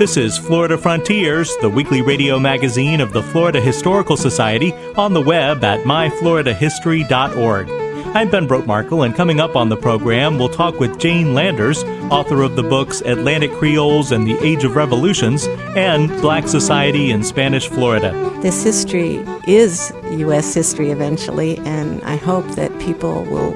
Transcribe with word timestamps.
This 0.00 0.16
is 0.16 0.38
Florida 0.38 0.78
Frontiers, 0.78 1.54
the 1.58 1.68
weekly 1.68 2.00
radio 2.00 2.38
magazine 2.38 3.02
of 3.02 3.12
the 3.12 3.22
Florida 3.22 3.60
Historical 3.60 4.16
Society, 4.16 4.72
on 4.96 5.12
the 5.12 5.20
web 5.20 5.62
at 5.62 5.80
myfloridahistory.org. 5.80 7.70
I'm 8.16 8.30
Ben 8.30 8.48
Brotemarkle, 8.48 9.04
and 9.04 9.14
coming 9.14 9.40
up 9.40 9.56
on 9.56 9.68
the 9.68 9.76
program, 9.76 10.38
we'll 10.38 10.48
talk 10.48 10.80
with 10.80 10.98
Jane 10.98 11.34
Landers, 11.34 11.84
author 12.10 12.40
of 12.40 12.56
the 12.56 12.62
books 12.62 13.02
Atlantic 13.02 13.52
Creoles 13.52 14.10
and 14.10 14.26
the 14.26 14.38
Age 14.42 14.64
of 14.64 14.74
Revolutions 14.74 15.44
and 15.76 16.08
Black 16.22 16.48
Society 16.48 17.10
in 17.10 17.22
Spanish 17.22 17.68
Florida. 17.68 18.12
This 18.40 18.64
history 18.64 19.16
is 19.46 19.92
U.S. 20.12 20.54
history 20.54 20.92
eventually, 20.92 21.58
and 21.58 22.02
I 22.04 22.16
hope 22.16 22.46
that 22.52 22.70
people 22.80 23.24
will 23.24 23.52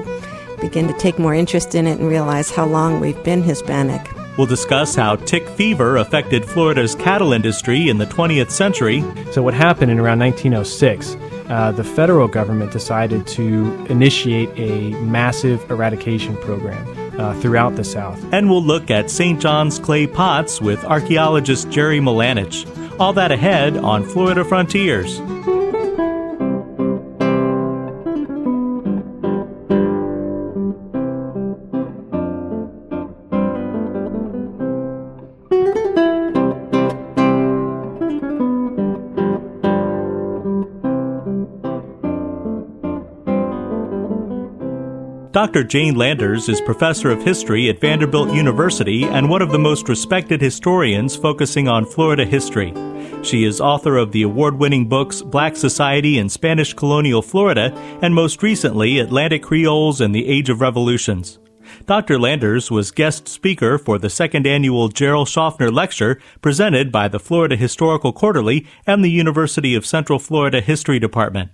begin 0.61 0.87
to 0.89 0.93
take 0.99 1.17
more 1.17 1.33
interest 1.33 1.73
in 1.73 1.87
it 1.87 1.97
and 1.97 2.07
realize 2.07 2.51
how 2.51 2.67
long 2.67 2.99
we've 2.99 3.23
been 3.23 3.41
Hispanic. 3.41 4.14
We'll 4.37 4.47
discuss 4.47 4.95
how 4.95 5.15
tick 5.15 5.47
fever 5.49 5.97
affected 5.97 6.45
Florida's 6.45 6.95
cattle 6.95 7.31
industry 7.31 7.89
in 7.89 7.97
the 7.97 8.05
20th 8.05 8.51
century. 8.51 9.03
So, 9.31 9.41
what 9.41 9.53
happened 9.53 9.91
in 9.91 9.99
around 9.99 10.19
1906? 10.19 11.15
Uh, 11.49 11.71
the 11.71 11.83
federal 11.83 12.27
government 12.27 12.71
decided 12.71 13.27
to 13.27 13.85
initiate 13.89 14.49
a 14.57 14.91
massive 15.03 15.69
eradication 15.69 16.35
program 16.37 16.85
uh, 17.19 17.33
throughout 17.39 17.75
the 17.75 17.83
South. 17.83 18.21
And 18.33 18.49
we'll 18.49 18.63
look 18.63 18.89
at 18.89 19.11
St. 19.11 19.39
John's 19.39 19.79
clay 19.79 20.07
pots 20.07 20.59
with 20.59 20.83
archaeologist 20.83 21.69
Jerry 21.69 21.99
Milanich. 21.99 22.65
All 22.99 23.13
that 23.13 23.31
ahead 23.31 23.77
on 23.77 24.03
Florida 24.03 24.43
Frontiers. 24.43 25.19
Dr. 45.35 45.65
Jane 45.65 45.95
Landers 45.95 46.47
is 46.47 46.61
professor 46.61 47.11
of 47.11 47.21
history 47.21 47.67
at 47.67 47.81
Vanderbilt 47.81 48.33
University 48.33 49.03
and 49.03 49.29
one 49.29 49.41
of 49.41 49.51
the 49.51 49.59
most 49.59 49.89
respected 49.89 50.39
historians 50.39 51.13
focusing 51.17 51.67
on 51.67 51.85
Florida 51.85 52.23
history. 52.23 52.73
She 53.21 53.43
is 53.43 53.59
author 53.59 53.97
of 53.97 54.13
the 54.13 54.21
award 54.21 54.57
winning 54.57 54.87
books 54.87 55.21
Black 55.21 55.57
Society 55.57 56.19
in 56.19 56.29
Spanish 56.29 56.73
Colonial 56.73 57.21
Florida 57.21 57.73
and 58.01 58.15
most 58.15 58.43
recently 58.43 58.99
Atlantic 58.99 59.43
Creoles 59.43 59.99
and 59.99 60.15
the 60.15 60.25
Age 60.25 60.49
of 60.49 60.61
Revolutions. 60.61 61.37
Dr. 61.85 62.17
Landers 62.17 62.71
was 62.71 62.91
guest 62.91 63.27
speaker 63.27 63.77
for 63.77 63.99
the 63.99 64.09
second 64.09 64.47
annual 64.47 64.87
Jerrell 64.87 65.27
Shofner 65.27 65.69
Lecture 65.69 66.17
presented 66.41 66.93
by 66.93 67.09
the 67.09 67.19
Florida 67.19 67.57
Historical 67.57 68.13
Quarterly 68.13 68.65
and 68.87 69.03
the 69.03 69.11
University 69.11 69.75
of 69.75 69.85
Central 69.85 70.17
Florida 70.17 70.61
History 70.61 70.97
Department. 70.97 71.51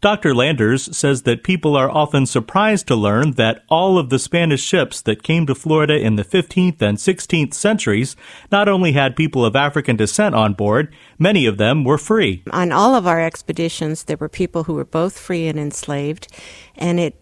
Dr. 0.00 0.34
Landers 0.34 0.96
says 0.96 1.22
that 1.22 1.42
people 1.42 1.76
are 1.76 1.90
often 1.90 2.26
surprised 2.26 2.86
to 2.88 2.96
learn 2.96 3.32
that 3.32 3.64
all 3.68 3.98
of 3.98 4.10
the 4.10 4.18
Spanish 4.18 4.62
ships 4.62 5.00
that 5.02 5.22
came 5.22 5.46
to 5.46 5.54
Florida 5.54 5.98
in 5.98 6.16
the 6.16 6.24
15th 6.24 6.80
and 6.80 6.98
16th 6.98 7.54
centuries 7.54 8.16
not 8.50 8.68
only 8.68 8.92
had 8.92 9.16
people 9.16 9.44
of 9.44 9.56
African 9.56 9.96
descent 9.96 10.34
on 10.34 10.54
board, 10.54 10.92
many 11.18 11.46
of 11.46 11.58
them 11.58 11.84
were 11.84 11.98
free. 11.98 12.42
On 12.50 12.72
all 12.72 12.94
of 12.94 13.06
our 13.06 13.20
expeditions, 13.20 14.04
there 14.04 14.16
were 14.16 14.28
people 14.28 14.64
who 14.64 14.74
were 14.74 14.84
both 14.84 15.18
free 15.18 15.46
and 15.48 15.58
enslaved, 15.58 16.28
and 16.76 16.98
it 16.98 17.16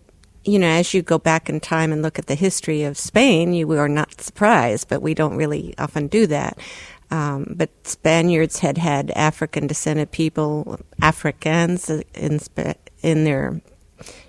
you 0.44 0.58
know, 0.58 0.68
as 0.68 0.94
you 0.94 1.02
go 1.02 1.18
back 1.18 1.50
in 1.50 1.60
time 1.60 1.92
and 1.92 2.00
look 2.00 2.18
at 2.18 2.26
the 2.26 2.34
history 2.34 2.82
of 2.82 2.96
Spain, 2.96 3.52
you 3.52 3.70
are 3.72 3.88
not 3.88 4.18
surprised, 4.20 4.88
but 4.88 5.02
we 5.02 5.12
don't 5.12 5.36
really 5.36 5.74
often 5.76 6.06
do 6.06 6.26
that. 6.26 6.58
Um, 7.10 7.54
but 7.56 7.70
Spaniards 7.86 8.58
had 8.58 8.78
had 8.78 9.10
African 9.12 9.66
descended 9.66 10.10
people, 10.10 10.78
Africans 11.00 11.88
in, 11.88 12.40
in 13.02 13.24
their 13.24 13.60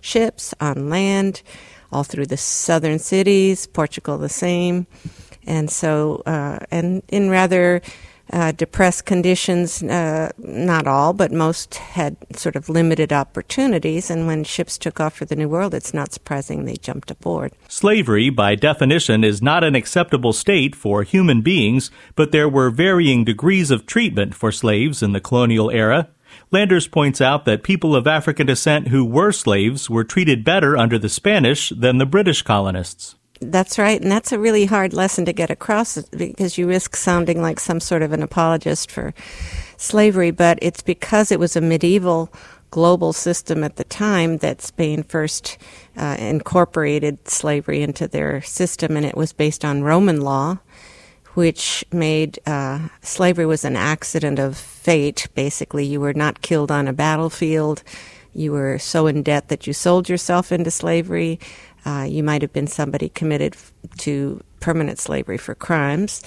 ships 0.01 0.53
on 0.62 0.89
land, 0.89 1.41
all 1.91 2.03
through 2.03 2.28
the 2.28 2.38
southern 2.38 3.00
cities, 3.00 3.68
Portugal 3.68 4.18
the 4.18 4.29
same. 4.29 4.88
And 5.45 5.69
so, 5.69 6.22
uh, 6.25 6.59
and 6.72 7.03
in 7.09 7.29
rather 7.29 7.81
uh, 8.31 8.51
depressed 8.51 9.06
conditions, 9.06 9.81
uh, 9.84 10.31
not 10.38 10.88
all, 10.88 11.13
but 11.13 11.31
most 11.31 11.75
had 11.75 12.16
sort 12.35 12.56
of 12.56 12.69
limited 12.69 13.12
opportunities. 13.12 14.09
And 14.09 14.28
when 14.28 14.44
ships 14.44 14.78
took 14.78 15.00
off 15.00 15.16
for 15.16 15.25
the 15.25 15.35
New 15.35 15.50
World, 15.50 15.73
it's 15.73 15.94
not 15.94 16.13
surprising 16.13 16.66
they 16.66 16.75
jumped 16.75 17.12
aboard. 17.12 17.53
Slavery, 17.68 18.29
by 18.29 18.56
definition, 18.56 19.23
is 19.23 19.41
not 19.41 19.63
an 19.63 19.75
acceptable 19.75 20.34
state 20.34 20.75
for 20.75 21.03
human 21.03 21.41
beings, 21.41 21.91
but 22.16 22.31
there 22.31 22.50
were 22.50 22.69
varying 22.69 23.23
degrees 23.23 23.72
of 23.72 23.85
treatment 23.85 24.35
for 24.35 24.51
slaves 24.51 25.01
in 25.01 25.13
the 25.13 25.22
colonial 25.22 25.72
era. 25.72 26.09
Landers 26.51 26.88
points 26.88 27.22
out 27.22 27.45
that 27.45 27.63
people 27.63 27.95
of 27.95 28.07
African 28.07 28.47
descent 28.47 28.88
who 28.88 29.06
were 29.06 29.31
slaves 29.31 29.89
were 29.89 30.03
treated 30.03 30.44
better 30.44 30.78
under 30.78 30.97
the 30.97 31.09
Spanish 31.09 31.69
than 31.69 31.97
the 31.97 32.06
British 32.06 32.41
colonists. 32.41 33.16
That's 33.41 33.79
right, 33.79 34.01
and 34.01 34.11
that's 34.11 34.33
a 34.33 34.39
really 34.39 34.66
hard 34.66 34.91
lesson 34.94 35.23
to 35.25 35.31
get 35.31 35.50
across 35.50 35.97
because 36.09 36.57
you 36.57 36.67
risk 36.67 36.95
sounding 36.97 37.41
like 37.41 37.59
some 37.59 37.79
sort 37.79 38.01
of 38.01 38.11
an 38.11 38.22
apologist 38.22 38.91
for 38.91 39.13
slavery, 39.77 40.31
but 40.31 40.59
it's 40.61 40.81
because 40.81 41.31
it 41.31 41.39
was 41.39 41.55
a 41.55 41.61
medieval 41.61 42.33
global 42.69 43.13
system 43.13 43.63
at 43.63 43.77
the 43.77 43.85
time 43.85 44.38
that 44.38 44.61
Spain 44.61 45.03
first 45.03 45.57
uh, 45.95 46.17
incorporated 46.19 47.29
slavery 47.29 47.81
into 47.81 48.09
their 48.09 48.41
system, 48.41 48.97
and 48.97 49.05
it 49.05 49.16
was 49.16 49.31
based 49.31 49.63
on 49.63 49.83
Roman 49.83 50.19
law, 50.19 50.59
which 51.33 51.85
made 51.94 52.39
uh, 52.45 52.89
slavery 53.01 53.45
was 53.45 53.63
an 53.63 53.77
accident 53.77 54.38
of 54.38 54.57
fate. 54.57 55.27
Basically, 55.33 55.85
you 55.85 56.01
were 56.01 56.13
not 56.13 56.41
killed 56.41 56.71
on 56.71 56.89
a 56.89 56.94
battlefield. 56.94 57.83
You 58.33 58.51
were 58.51 58.77
so 58.77 59.07
in 59.07 59.23
debt 59.23 59.47
that 59.47 59.66
you 59.66 59.73
sold 59.73 60.07
yourself 60.07 60.51
into 60.51 60.71
slavery. 60.71 61.39
Uh, 61.85 62.06
you 62.07 62.23
might 62.23 62.41
have 62.41 62.53
been 62.53 62.67
somebody 62.67 63.09
committed 63.09 63.56
to 63.97 64.41
permanent 64.59 65.00
slavery 65.00 65.38
for 65.38 65.56
crimes. 65.56 66.23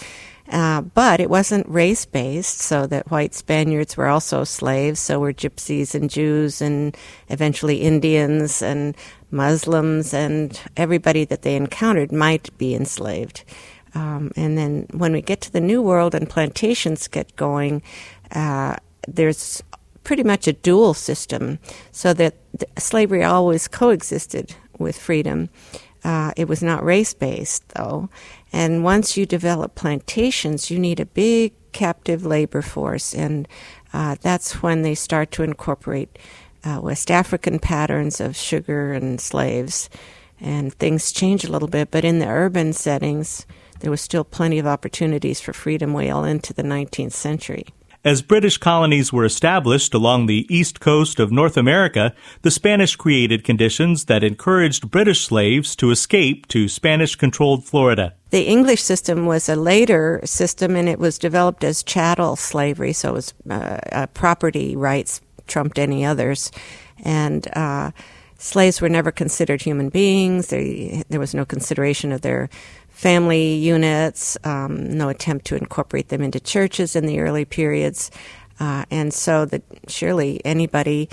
Uh, 0.50 0.82
but 0.82 1.20
it 1.20 1.30
wasn't 1.30 1.66
race 1.68 2.04
based, 2.04 2.58
so 2.58 2.86
that 2.86 3.10
white 3.10 3.32
Spaniards 3.32 3.96
were 3.96 4.08
also 4.08 4.44
slaves, 4.44 4.98
so 5.00 5.20
were 5.20 5.32
gypsies 5.32 5.94
and 5.94 6.10
Jews 6.10 6.60
and 6.60 6.96
eventually 7.28 7.82
Indians 7.82 8.60
and 8.60 8.94
Muslims, 9.30 10.12
and 10.12 10.60
everybody 10.76 11.24
that 11.24 11.42
they 11.42 11.56
encountered 11.56 12.12
might 12.12 12.56
be 12.58 12.74
enslaved. 12.74 13.44
Um, 13.94 14.32
and 14.36 14.58
then 14.58 14.88
when 14.90 15.12
we 15.12 15.22
get 15.22 15.40
to 15.42 15.52
the 15.52 15.60
New 15.60 15.80
World 15.80 16.14
and 16.14 16.28
plantations 16.28 17.08
get 17.08 17.36
going, 17.36 17.80
uh, 18.32 18.76
there's 19.06 19.62
pretty 20.04 20.24
much 20.24 20.48
a 20.48 20.52
dual 20.52 20.92
system, 20.92 21.60
so 21.92 22.12
that 22.14 22.34
slavery 22.78 23.22
always 23.22 23.68
coexisted 23.68 24.56
with 24.78 24.98
freedom. 24.98 25.48
Uh, 26.04 26.32
it 26.36 26.48
was 26.48 26.62
not 26.62 26.84
race 26.84 27.14
based, 27.14 27.68
though. 27.70 28.08
And 28.52 28.82
once 28.82 29.16
you 29.16 29.24
develop 29.24 29.74
plantations, 29.74 30.70
you 30.70 30.78
need 30.78 31.00
a 31.00 31.06
big 31.06 31.52
captive 31.72 32.26
labor 32.26 32.62
force. 32.62 33.14
And 33.14 33.46
uh, 33.92 34.16
that's 34.20 34.62
when 34.62 34.82
they 34.82 34.94
start 34.94 35.30
to 35.32 35.42
incorporate 35.42 36.18
uh, 36.64 36.80
West 36.82 37.10
African 37.10 37.58
patterns 37.58 38.20
of 38.20 38.36
sugar 38.36 38.92
and 38.92 39.20
slaves. 39.20 39.88
And 40.40 40.74
things 40.74 41.12
change 41.12 41.44
a 41.44 41.52
little 41.52 41.68
bit. 41.68 41.90
But 41.90 42.04
in 42.04 42.18
the 42.18 42.26
urban 42.26 42.72
settings, 42.72 43.46
there 43.80 43.90
was 43.90 44.00
still 44.00 44.24
plenty 44.24 44.58
of 44.58 44.66
opportunities 44.66 45.40
for 45.40 45.52
freedom 45.52 45.92
well 45.92 46.24
into 46.24 46.52
the 46.52 46.62
19th 46.62 47.12
century. 47.12 47.66
As 48.04 48.20
British 48.20 48.58
colonies 48.58 49.12
were 49.12 49.24
established 49.24 49.94
along 49.94 50.26
the 50.26 50.44
east 50.50 50.80
coast 50.80 51.20
of 51.20 51.30
North 51.30 51.56
America, 51.56 52.12
the 52.42 52.50
Spanish 52.50 52.96
created 52.96 53.44
conditions 53.44 54.06
that 54.06 54.24
encouraged 54.24 54.90
British 54.90 55.24
slaves 55.24 55.76
to 55.76 55.92
escape 55.92 56.48
to 56.48 56.68
Spanish 56.68 57.14
controlled 57.14 57.64
Florida. 57.64 58.14
The 58.30 58.42
English 58.48 58.82
system 58.82 59.26
was 59.26 59.48
a 59.48 59.54
later 59.54 60.20
system 60.24 60.74
and 60.74 60.88
it 60.88 60.98
was 60.98 61.16
developed 61.16 61.62
as 61.62 61.84
chattel 61.84 62.34
slavery, 62.34 62.92
so 62.92 63.10
it 63.10 63.12
was 63.12 63.34
uh, 63.48 63.78
uh, 63.92 64.06
property 64.08 64.74
rights 64.74 65.20
trumped 65.46 65.78
any 65.78 66.04
others. 66.04 66.50
And 67.04 67.46
uh, 67.56 67.92
slaves 68.36 68.80
were 68.80 68.88
never 68.88 69.12
considered 69.12 69.62
human 69.62 69.90
beings. 69.90 70.48
They, 70.48 71.04
there 71.08 71.20
was 71.20 71.36
no 71.36 71.44
consideration 71.44 72.10
of 72.10 72.22
their 72.22 72.50
family 73.02 73.54
units, 73.54 74.38
um, 74.44 74.96
no 74.96 75.08
attempt 75.08 75.44
to 75.44 75.56
incorporate 75.56 76.08
them 76.08 76.22
into 76.22 76.38
churches 76.38 76.94
in 76.94 77.04
the 77.04 77.18
early 77.18 77.44
periods. 77.44 78.12
Uh, 78.60 78.84
and 78.92 79.12
so 79.12 79.44
that 79.44 79.60
surely 79.88 80.40
anybody 80.44 81.08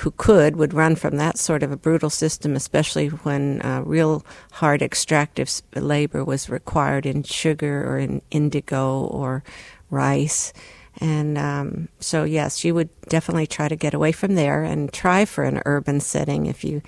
who 0.00 0.10
could 0.10 0.56
would 0.56 0.74
run 0.74 0.94
from 0.94 1.16
that 1.16 1.38
sort 1.38 1.62
of 1.62 1.72
a 1.72 1.78
brutal 1.78 2.10
system, 2.10 2.54
especially 2.54 3.08
when 3.08 3.62
uh, 3.62 3.80
real 3.86 4.22
hard 4.52 4.82
extractive 4.82 5.50
labor 5.74 6.22
was 6.26 6.50
required 6.50 7.06
in 7.06 7.22
sugar 7.22 7.90
or 7.90 7.98
in 7.98 8.20
indigo 8.30 9.00
or 9.04 9.42
rice. 9.88 10.52
And 10.98 11.38
um, 11.38 11.88
so, 12.00 12.24
yes, 12.24 12.66
you 12.66 12.74
would 12.74 12.90
definitely 13.08 13.46
try 13.46 13.66
to 13.66 13.76
get 13.76 13.94
away 13.94 14.12
from 14.12 14.34
there 14.34 14.62
and 14.62 14.92
try 14.92 15.24
for 15.24 15.44
an 15.44 15.62
urban 15.64 16.00
setting 16.00 16.44
if 16.44 16.64
you 16.64 16.82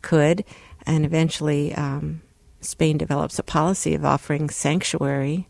could. 0.00 0.44
And 0.86 1.04
eventually, 1.04 1.74
um, 1.74 2.22
Spain 2.60 2.98
develops 2.98 3.38
a 3.38 3.42
policy 3.42 3.94
of 3.94 4.04
offering 4.04 4.50
sanctuary 4.50 5.48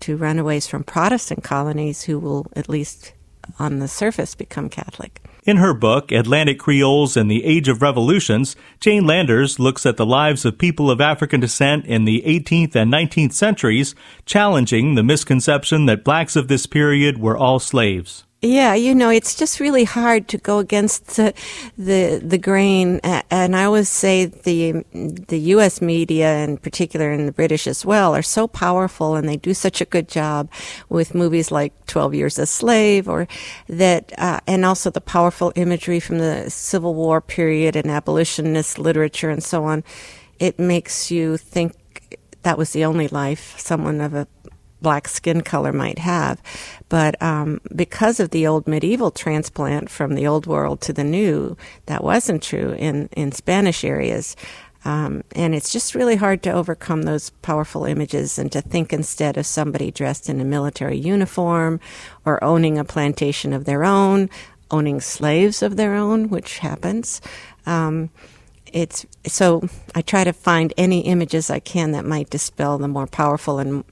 to 0.00 0.16
runaways 0.16 0.66
from 0.66 0.84
Protestant 0.84 1.44
colonies 1.44 2.02
who 2.02 2.18
will, 2.18 2.46
at 2.54 2.68
least 2.68 3.12
on 3.58 3.78
the 3.78 3.88
surface, 3.88 4.34
become 4.34 4.68
Catholic. 4.68 5.20
In 5.44 5.56
her 5.56 5.72
book, 5.72 6.12
Atlantic 6.12 6.58
Creoles 6.58 7.16
and 7.16 7.30
the 7.30 7.44
Age 7.44 7.68
of 7.68 7.80
Revolutions, 7.80 8.54
Jane 8.80 9.06
Landers 9.06 9.58
looks 9.58 9.86
at 9.86 9.96
the 9.96 10.04
lives 10.04 10.44
of 10.44 10.58
people 10.58 10.90
of 10.90 11.00
African 11.00 11.40
descent 11.40 11.86
in 11.86 12.04
the 12.04 12.22
18th 12.26 12.76
and 12.76 12.92
19th 12.92 13.32
centuries, 13.32 13.94
challenging 14.26 14.94
the 14.94 15.02
misconception 15.02 15.86
that 15.86 16.04
blacks 16.04 16.36
of 16.36 16.48
this 16.48 16.66
period 16.66 17.18
were 17.18 17.36
all 17.36 17.58
slaves. 17.58 18.24
Yeah, 18.40 18.74
you 18.74 18.94
know, 18.94 19.10
it's 19.10 19.34
just 19.34 19.58
really 19.58 19.82
hard 19.82 20.28
to 20.28 20.38
go 20.38 20.60
against 20.60 21.16
the 21.16 21.34
the, 21.76 22.22
the 22.24 22.38
grain, 22.38 23.00
and 23.02 23.56
I 23.56 23.64
always 23.64 23.88
say 23.88 24.26
the 24.26 24.84
the 24.92 25.40
U.S. 25.56 25.82
media, 25.82 26.44
in 26.44 26.56
particular, 26.56 27.10
and 27.10 27.26
the 27.26 27.32
British 27.32 27.66
as 27.66 27.84
well, 27.84 28.14
are 28.14 28.22
so 28.22 28.46
powerful, 28.46 29.16
and 29.16 29.28
they 29.28 29.36
do 29.36 29.54
such 29.54 29.80
a 29.80 29.84
good 29.84 30.08
job 30.08 30.48
with 30.88 31.16
movies 31.16 31.50
like 31.50 31.72
Twelve 31.86 32.14
Years 32.14 32.38
a 32.38 32.46
Slave, 32.46 33.08
or 33.08 33.26
that, 33.68 34.12
uh, 34.18 34.38
and 34.46 34.64
also 34.64 34.88
the 34.88 35.00
powerful 35.00 35.52
imagery 35.56 35.98
from 35.98 36.18
the 36.18 36.48
Civil 36.48 36.94
War 36.94 37.20
period 37.20 37.74
and 37.74 37.90
abolitionist 37.90 38.78
literature 38.78 39.30
and 39.30 39.42
so 39.42 39.64
on. 39.64 39.82
It 40.38 40.60
makes 40.60 41.10
you 41.10 41.38
think 41.38 41.74
that 42.44 42.56
was 42.56 42.72
the 42.72 42.84
only 42.84 43.08
life 43.08 43.58
someone 43.58 44.00
of 44.00 44.14
a 44.14 44.28
black 44.80 45.08
skin 45.08 45.40
color 45.42 45.72
might 45.72 45.98
have. 45.98 46.40
But 46.88 47.20
um, 47.22 47.60
because 47.74 48.20
of 48.20 48.30
the 48.30 48.46
old 48.46 48.66
medieval 48.66 49.10
transplant 49.10 49.90
from 49.90 50.14
the 50.14 50.26
old 50.26 50.46
world 50.46 50.80
to 50.82 50.92
the 50.92 51.04
new, 51.04 51.56
that 51.86 52.04
wasn't 52.04 52.42
true 52.42 52.72
in, 52.72 53.08
in 53.12 53.32
Spanish 53.32 53.84
areas. 53.84 54.36
Um, 54.84 55.24
and 55.32 55.54
it's 55.54 55.72
just 55.72 55.94
really 55.94 56.16
hard 56.16 56.42
to 56.44 56.52
overcome 56.52 57.02
those 57.02 57.30
powerful 57.30 57.84
images 57.84 58.38
and 58.38 58.50
to 58.52 58.60
think 58.60 58.92
instead 58.92 59.36
of 59.36 59.44
somebody 59.44 59.90
dressed 59.90 60.28
in 60.28 60.40
a 60.40 60.44
military 60.44 60.96
uniform 60.96 61.80
or 62.24 62.42
owning 62.42 62.78
a 62.78 62.84
plantation 62.84 63.52
of 63.52 63.64
their 63.64 63.84
own, 63.84 64.30
owning 64.70 65.00
slaves 65.00 65.62
of 65.62 65.76
their 65.76 65.94
own, 65.94 66.28
which 66.28 66.58
happens. 66.58 67.20
Um, 67.66 68.10
it's 68.72 69.06
so 69.26 69.68
I 69.94 70.02
try 70.02 70.24
to 70.24 70.32
find 70.32 70.74
any 70.76 71.00
images 71.00 71.50
I 71.50 71.58
can 71.58 71.92
that 71.92 72.04
might 72.04 72.30
dispel 72.30 72.78
the 72.78 72.88
more 72.88 73.06
powerful 73.06 73.58
and 73.58 73.84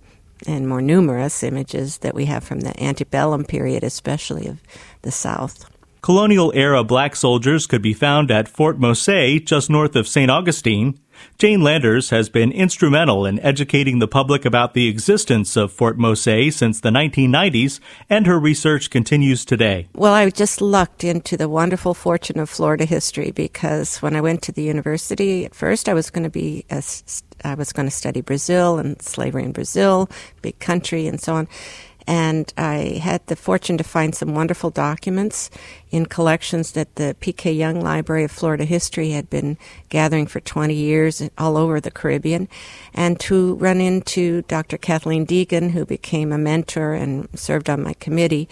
and 0.46 0.68
more 0.68 0.82
numerous 0.82 1.42
images 1.42 1.98
that 1.98 2.14
we 2.14 2.26
have 2.26 2.44
from 2.44 2.60
the 2.60 2.82
antebellum 2.82 3.44
period, 3.44 3.82
especially 3.82 4.46
of 4.46 4.60
the 5.02 5.12
South. 5.12 5.64
Colonial 6.02 6.52
era 6.54 6.84
black 6.84 7.16
soldiers 7.16 7.66
could 7.66 7.82
be 7.82 7.92
found 7.92 8.30
at 8.30 8.48
Fort 8.48 8.78
Mose, 8.78 9.40
just 9.44 9.68
north 9.68 9.96
of 9.96 10.06
St. 10.06 10.30
Augustine. 10.30 11.00
Jane 11.38 11.62
Landers 11.62 12.10
has 12.10 12.28
been 12.28 12.52
instrumental 12.52 13.26
in 13.26 13.38
educating 13.40 13.98
the 13.98 14.08
public 14.08 14.44
about 14.44 14.74
the 14.74 14.88
existence 14.88 15.56
of 15.56 15.72
Fort 15.72 15.98
Mose 15.98 16.54
since 16.54 16.80
the 16.80 16.90
1990s, 16.90 17.80
and 18.08 18.26
her 18.26 18.38
research 18.38 18.90
continues 18.90 19.44
today. 19.44 19.88
Well, 19.94 20.14
I 20.14 20.30
just 20.30 20.60
lucked 20.60 21.04
into 21.04 21.36
the 21.36 21.48
wonderful 21.48 21.94
fortune 21.94 22.38
of 22.38 22.48
Florida 22.48 22.84
history 22.84 23.30
because 23.30 23.98
when 23.98 24.16
I 24.16 24.20
went 24.20 24.42
to 24.42 24.52
the 24.52 24.62
university, 24.62 25.44
at 25.44 25.54
first 25.54 25.88
I 25.88 25.94
was 25.94 26.10
going 26.10 26.24
to 26.24 26.30
be 26.30 26.64
a, 26.70 26.82
I 27.44 27.54
was 27.54 27.72
going 27.72 27.86
to 27.86 27.94
study 27.94 28.20
Brazil 28.20 28.78
and 28.78 29.00
slavery 29.02 29.44
in 29.44 29.52
Brazil, 29.52 30.08
big 30.42 30.58
country, 30.58 31.06
and 31.06 31.20
so 31.20 31.34
on. 31.34 31.48
And 32.06 32.52
I 32.56 33.00
had 33.02 33.26
the 33.26 33.34
fortune 33.34 33.76
to 33.78 33.84
find 33.84 34.14
some 34.14 34.34
wonderful 34.34 34.70
documents 34.70 35.50
in 35.90 36.06
collections 36.06 36.72
that 36.72 36.94
the 36.94 37.16
P.K. 37.18 37.52
Yonge 37.52 37.82
Library 37.82 38.24
of 38.24 38.30
Florida 38.30 38.64
History 38.64 39.10
had 39.10 39.28
been 39.28 39.58
gathering 39.88 40.26
for 40.26 40.40
20 40.40 40.72
years 40.72 41.22
all 41.36 41.56
over 41.56 41.80
the 41.80 41.90
Caribbean, 41.90 42.48
and 42.94 43.18
to 43.20 43.54
run 43.54 43.80
into 43.80 44.42
Dr. 44.42 44.78
Kathleen 44.78 45.26
Deagan, 45.26 45.72
who 45.72 45.84
became 45.84 46.32
a 46.32 46.38
mentor 46.38 46.92
and 46.92 47.28
served 47.38 47.68
on 47.68 47.82
my 47.82 47.94
committee. 47.94 48.48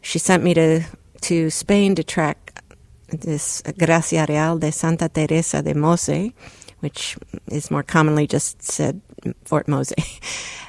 She 0.00 0.18
sent 0.18 0.42
me 0.42 0.54
to, 0.54 0.84
to 1.22 1.50
Spain 1.50 1.94
to 1.96 2.04
track 2.04 2.62
this 3.08 3.62
Gracia 3.78 4.26
Real 4.28 4.58
de 4.58 4.72
Santa 4.72 5.08
Teresa 5.08 5.62
de 5.62 5.74
Mose, 5.74 6.32
which 6.80 7.16
is 7.48 7.70
more 7.70 7.82
commonly 7.82 8.26
just 8.26 8.62
said 8.62 9.00
Fort 9.44 9.68
Mose. 9.68 9.92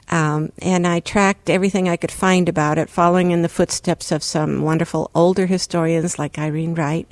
Um, 0.09 0.53
and 0.59 0.87
I 0.87 1.01
tracked 1.01 1.49
everything 1.49 1.89
I 1.89 1.97
could 1.97 2.11
find 2.11 2.47
about 2.47 2.77
it, 2.77 2.89
following 2.89 3.31
in 3.31 3.41
the 3.41 3.49
footsteps 3.49 4.11
of 4.11 4.23
some 4.23 4.61
wonderful 4.61 5.11
older 5.13 5.47
historians 5.47 6.17
like 6.17 6.39
Irene 6.39 6.75
Wright, 6.75 7.11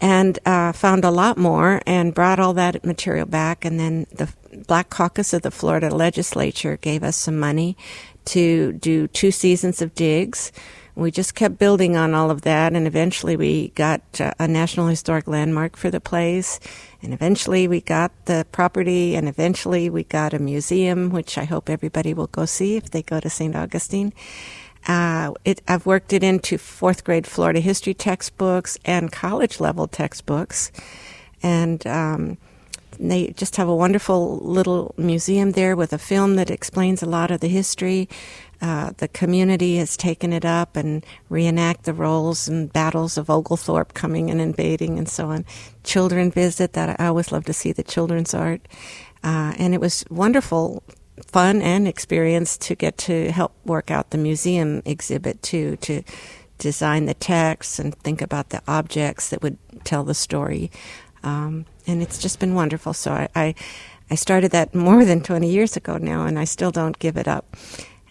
and 0.00 0.38
uh, 0.44 0.72
found 0.72 1.04
a 1.04 1.10
lot 1.10 1.38
more 1.38 1.80
and 1.86 2.14
brought 2.14 2.38
all 2.38 2.52
that 2.54 2.84
material 2.84 3.24
back. 3.24 3.64
And 3.64 3.80
then 3.80 4.06
the 4.12 4.30
Black 4.66 4.90
Caucus 4.90 5.32
of 5.32 5.42
the 5.42 5.50
Florida 5.50 5.88
legislature 5.88 6.76
gave 6.76 7.02
us 7.02 7.16
some 7.16 7.38
money 7.38 7.76
to 8.26 8.72
do 8.74 9.08
two 9.08 9.30
seasons 9.30 9.80
of 9.80 9.94
digs 9.94 10.52
we 10.94 11.10
just 11.10 11.34
kept 11.34 11.58
building 11.58 11.96
on 11.96 12.14
all 12.14 12.30
of 12.30 12.42
that, 12.42 12.74
and 12.74 12.86
eventually 12.86 13.36
we 13.36 13.68
got 13.68 14.02
uh, 14.20 14.32
a 14.38 14.46
National 14.46 14.88
Historic 14.88 15.26
Landmark 15.26 15.76
for 15.76 15.90
the 15.90 16.00
place, 16.00 16.60
and 17.02 17.14
eventually 17.14 17.66
we 17.66 17.80
got 17.80 18.12
the 18.26 18.46
property, 18.52 19.16
and 19.16 19.28
eventually 19.28 19.88
we 19.88 20.04
got 20.04 20.34
a 20.34 20.38
museum, 20.38 21.10
which 21.10 21.38
I 21.38 21.44
hope 21.44 21.70
everybody 21.70 22.12
will 22.12 22.26
go 22.26 22.44
see 22.44 22.76
if 22.76 22.90
they 22.90 23.02
go 23.02 23.20
to 23.20 23.30
St. 23.30 23.56
Augustine. 23.56 24.12
Uh, 24.86 25.32
it, 25.44 25.62
I've 25.68 25.86
worked 25.86 26.12
it 26.12 26.22
into 26.22 26.58
fourth 26.58 27.04
grade 27.04 27.26
Florida 27.26 27.60
history 27.60 27.94
textbooks 27.94 28.78
and 28.84 29.10
college 29.10 29.60
level 29.60 29.86
textbooks, 29.86 30.72
and 31.42 31.86
um, 31.86 32.36
they 32.98 33.28
just 33.28 33.56
have 33.56 33.68
a 33.68 33.74
wonderful 33.74 34.38
little 34.38 34.94
museum 34.98 35.52
there 35.52 35.74
with 35.74 35.92
a 35.92 35.98
film 35.98 36.36
that 36.36 36.50
explains 36.50 37.02
a 37.02 37.08
lot 37.08 37.30
of 37.30 37.40
the 37.40 37.48
history. 37.48 38.08
Uh, 38.62 38.92
the 38.98 39.08
community 39.08 39.76
has 39.76 39.96
taken 39.96 40.32
it 40.32 40.44
up 40.44 40.76
and 40.76 41.04
reenact 41.28 41.82
the 41.82 41.92
roles 41.92 42.46
and 42.46 42.72
battles 42.72 43.18
of 43.18 43.28
Oglethorpe 43.28 43.92
coming 43.92 44.30
and 44.30 44.40
invading 44.40 44.98
and 44.98 45.08
so 45.08 45.30
on. 45.30 45.44
Children 45.82 46.30
visit 46.30 46.72
that. 46.74 47.00
I 47.00 47.08
always 47.08 47.32
love 47.32 47.44
to 47.46 47.52
see 47.52 47.72
the 47.72 47.82
children's 47.82 48.32
art. 48.32 48.60
Uh, 49.24 49.52
and 49.58 49.74
it 49.74 49.80
was 49.80 50.04
wonderful 50.10 50.84
fun 51.26 51.60
and 51.60 51.88
experience 51.88 52.56
to 52.56 52.76
get 52.76 52.96
to 52.98 53.32
help 53.32 53.52
work 53.64 53.90
out 53.90 54.10
the 54.10 54.18
museum 54.18 54.80
exhibit 54.84 55.42
too, 55.42 55.76
to 55.76 56.02
design 56.58 57.06
the 57.06 57.14
text 57.14 57.80
and 57.80 57.94
think 57.98 58.22
about 58.22 58.50
the 58.50 58.62
objects 58.68 59.30
that 59.30 59.42
would 59.42 59.58
tell 59.82 60.04
the 60.04 60.14
story. 60.14 60.70
Um, 61.24 61.66
and 61.86 62.00
it's 62.00 62.18
just 62.18 62.38
been 62.38 62.54
wonderful. 62.54 62.92
So 62.92 63.12
I, 63.12 63.28
I, 63.34 63.54
I 64.10 64.14
started 64.14 64.52
that 64.52 64.72
more 64.72 65.04
than 65.10 65.20
20 65.20 65.48
years 65.48 65.76
ago 65.76 65.98
now, 65.98 66.26
and 66.26 66.38
I 66.38 66.44
still 66.44 66.70
don't 66.70 66.98
give 67.00 67.16
it 67.16 67.26
up. 67.26 67.56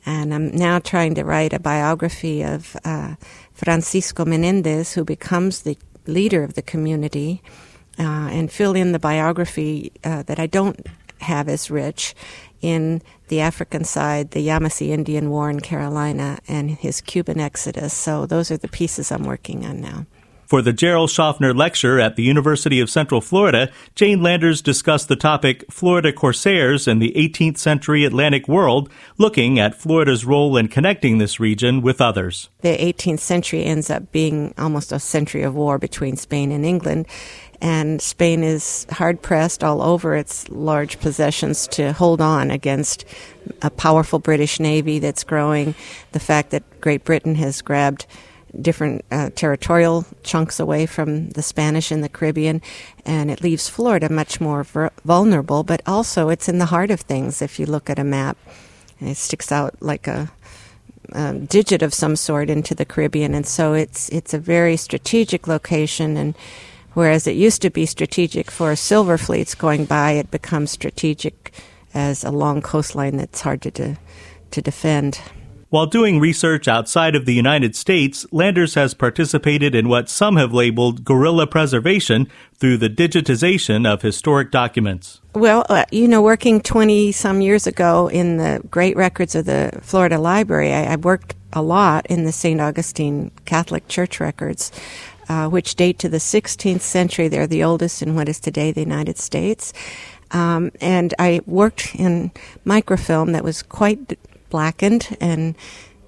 And 0.06 0.34
I'm 0.34 0.56
now 0.56 0.80
trying 0.80 1.16
to 1.16 1.24
write 1.24 1.54
a 1.54 1.60
biography 1.60 2.44
of 2.44 2.76
uh, 2.84 3.16
Francisco 3.54 4.26
Menendez, 4.26 4.94
who 4.94 5.04
becomes 5.04 5.62
the 5.62 5.78
leader 6.08 6.44
of 6.44 6.56
the 6.56 6.62
community, 6.62 7.42
uh, 8.00 8.30
and 8.32 8.52
fill 8.52 8.76
in 8.76 8.92
the 8.92 9.00
biography 9.00 9.92
uh, 10.04 10.24
that 10.24 10.40
I 10.40 10.48
don't 10.48 10.88
have 11.20 11.48
as 11.48 11.70
rich 11.70 12.16
in 12.62 13.02
the 13.28 13.42
African 13.42 13.84
side, 13.84 14.32
the 14.32 14.48
Yamasee 14.48 14.90
Indian 14.90 15.30
War 15.30 15.50
in 15.50 15.60
Carolina, 15.60 16.40
and 16.48 16.72
his 16.72 17.02
Cuban 17.02 17.40
exodus. 17.40 17.94
So 17.94 18.26
those 18.26 18.52
are 18.52 18.58
the 18.58 18.68
pieces 18.68 19.12
I'm 19.12 19.24
working 19.24 19.66
on 19.66 19.82
now. 19.82 20.06
For 20.52 20.62
the 20.62 20.74
Jerrell 20.74 21.08
Shofner 21.08 21.56
Lecture 21.56 21.98
at 21.98 22.18
the 22.18 22.24
University 22.24 22.82
of 22.82 22.90
Central 22.90 23.22
Florida, 23.22 23.72
Jane 23.96 24.22
Landers 24.22 24.62
discussed 24.62 25.08
the 25.08 25.16
topic 25.16 25.64
Florida 25.72 26.12
Corsairs 26.12 26.90
and 26.90 27.02
the 27.02 27.14
18th 27.16 27.58
century 27.58 28.04
Atlantic 28.04 28.50
world, 28.50 28.90
looking 29.18 29.60
at 29.60 29.80
Florida's 29.80 30.26
role 30.26 30.58
in 30.58 30.68
connecting 30.68 31.20
this 31.20 31.40
region 31.40 31.82
with 31.82 32.02
others. 32.02 32.50
The 32.64 32.78
18th 32.78 33.22
century 33.22 33.64
ends 33.64 33.90
up 33.90 34.12
being 34.12 34.54
almost 34.58 34.92
a 34.92 35.00
century 35.00 35.44
of 35.44 35.56
war 35.56 35.78
between 35.78 36.18
Spain 36.18 36.52
and 36.52 36.66
England 36.66 37.08
and 37.62 38.02
Spain 38.02 38.44
is 38.44 38.88
hard 38.90 39.22
pressed 39.22 39.64
all 39.64 39.82
over 39.82 40.16
its 40.16 40.50
large 40.50 41.00
possessions 41.00 41.68
to 41.68 41.94
hold 41.94 42.20
on 42.20 42.50
against 42.50 43.06
a 43.62 43.70
powerful 43.70 44.18
British 44.20 44.60
Navy 44.60 44.98
that's 44.98 45.24
growing. 45.24 45.76
The 46.12 46.20
fact 46.20 46.50
that 46.50 46.82
Great 46.82 47.06
Britain 47.06 47.36
has 47.36 47.62
grabbed 47.62 48.08
different 48.60 49.06
uh, 49.12 49.30
territorial 49.36 50.06
chunks 50.24 50.60
away 50.60 50.86
from 50.86 51.30
the 51.30 51.42
Spanish 51.42 51.92
in 51.92 52.02
the 52.02 52.10
Caribbean, 52.10 52.62
and 53.06 53.32
it 53.32 53.42
leaves 53.42 53.70
Florida 53.70 54.12
much 54.12 54.42
more 54.42 54.66
vulnerable. 55.06 55.64
But 55.64 55.82
also, 55.86 56.30
it's 56.30 56.50
in 56.50 56.58
the 56.58 56.66
heart 56.66 56.92
of 56.92 57.02
things. 57.02 57.42
If 57.42 57.60
you 57.60 57.66
look 57.66 57.90
at 57.90 58.00
a 58.00 58.04
map, 58.04 58.38
it 59.00 59.16
sticks 59.16 59.52
out 59.52 59.76
like 59.80 60.08
a, 60.08 60.32
a 61.12 61.34
digit 61.34 61.82
of 61.82 61.94
some 61.94 62.16
sort 62.16 62.50
into 62.50 62.76
the 62.76 62.86
Caribbean, 62.86 63.34
and 63.34 63.46
so 63.46 63.74
it's 63.74 64.10
it's 64.10 64.34
a 64.34 64.40
very 64.40 64.78
strategic 64.78 65.48
location. 65.48 66.18
And 66.18 66.36
whereas 66.94 67.28
it 67.28 67.36
used 67.36 67.62
to 67.62 67.70
be 67.70 67.86
strategic 67.86 68.52
for 68.52 68.76
silver 68.76 69.18
fleets 69.18 69.56
going 69.56 69.86
by, 69.86 70.12
it 70.12 70.32
becomes 70.32 70.72
strategic 70.72 71.54
as 71.94 72.24
a 72.24 72.32
long 72.32 72.62
coastline 72.62 73.18
that's 73.18 73.42
hard 73.42 73.62
to 73.62 73.98
to 74.52 74.62
defend. 74.62 75.20
While 75.72 75.86
doing 75.86 76.20
research 76.20 76.68
outside 76.68 77.16
of 77.16 77.26
the 77.26 77.34
United 77.34 77.78
States, 77.78 78.26
Landers 78.30 78.74
has 78.74 78.94
participated 78.94 79.74
in 79.74 79.88
what 79.88 80.10
some 80.10 80.36
have 80.36 80.54
labeled 80.54 81.06
guerrilla 81.06 81.48
preservation 81.48 82.28
through 82.56 82.76
the 82.76 82.90
digitization 82.90 83.88
of 83.88 84.02
historic 84.02 84.52
documents. 84.52 85.22
Well, 85.34 85.66
uh, 85.70 85.86
you 85.90 86.10
know, 86.10 86.22
working 86.22 86.60
20 86.60 87.14
some 87.14 87.40
years 87.40 87.68
ago 87.68 88.10
in 88.10 88.36
the 88.36 88.62
great 88.70 88.98
records 88.98 89.34
of 89.34 89.46
the 89.46 89.72
Florida 89.82 90.20
Library, 90.20 90.74
I, 90.74 90.92
I 90.92 90.96
worked 90.98 91.36
a 91.54 91.62
lot 91.62 92.06
in 92.08 92.26
the 92.26 92.34
St. 92.34 92.60
Augustine 92.60 93.32
Catholic 93.46 93.88
Church 93.88 94.20
records. 94.20 94.74
Uh, 95.30 95.48
which 95.48 95.76
date 95.76 95.98
to 95.98 96.10
the 96.10 96.18
16th 96.18 96.82
century. 96.82 97.30
They're 97.30 97.48
the 97.48 97.64
oldest 97.64 98.02
in 98.02 98.16
what 98.16 98.28
is 98.28 98.38
today 98.38 98.74
the 98.74 98.82
United 98.82 99.18
States. 99.18 99.72
Um, 100.32 100.72
and 100.82 101.14
I 101.20 101.40
worked 101.46 101.96
in 101.96 102.32
microfilm 102.66 103.32
that 103.32 103.44
was 103.44 103.64
quite 103.64 104.18
blackened 104.52 105.18
and 105.20 105.56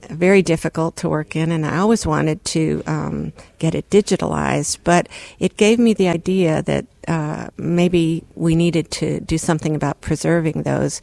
very 0.09 0.43
difficult 0.43 0.97
to 0.97 1.09
work 1.09 1.35
in, 1.35 1.51
and 1.51 1.65
I 1.65 1.77
always 1.79 2.05
wanted 2.05 2.43
to 2.45 2.83
um, 2.85 3.33
get 3.59 3.75
it 3.75 3.89
digitalized. 3.89 4.79
But 4.83 5.09
it 5.39 5.57
gave 5.57 5.79
me 5.79 5.93
the 5.93 6.09
idea 6.09 6.61
that 6.63 6.85
uh, 7.07 7.49
maybe 7.57 8.23
we 8.35 8.55
needed 8.55 8.91
to 8.91 9.19
do 9.21 9.37
something 9.37 9.75
about 9.75 10.01
preserving 10.01 10.63
those. 10.63 11.01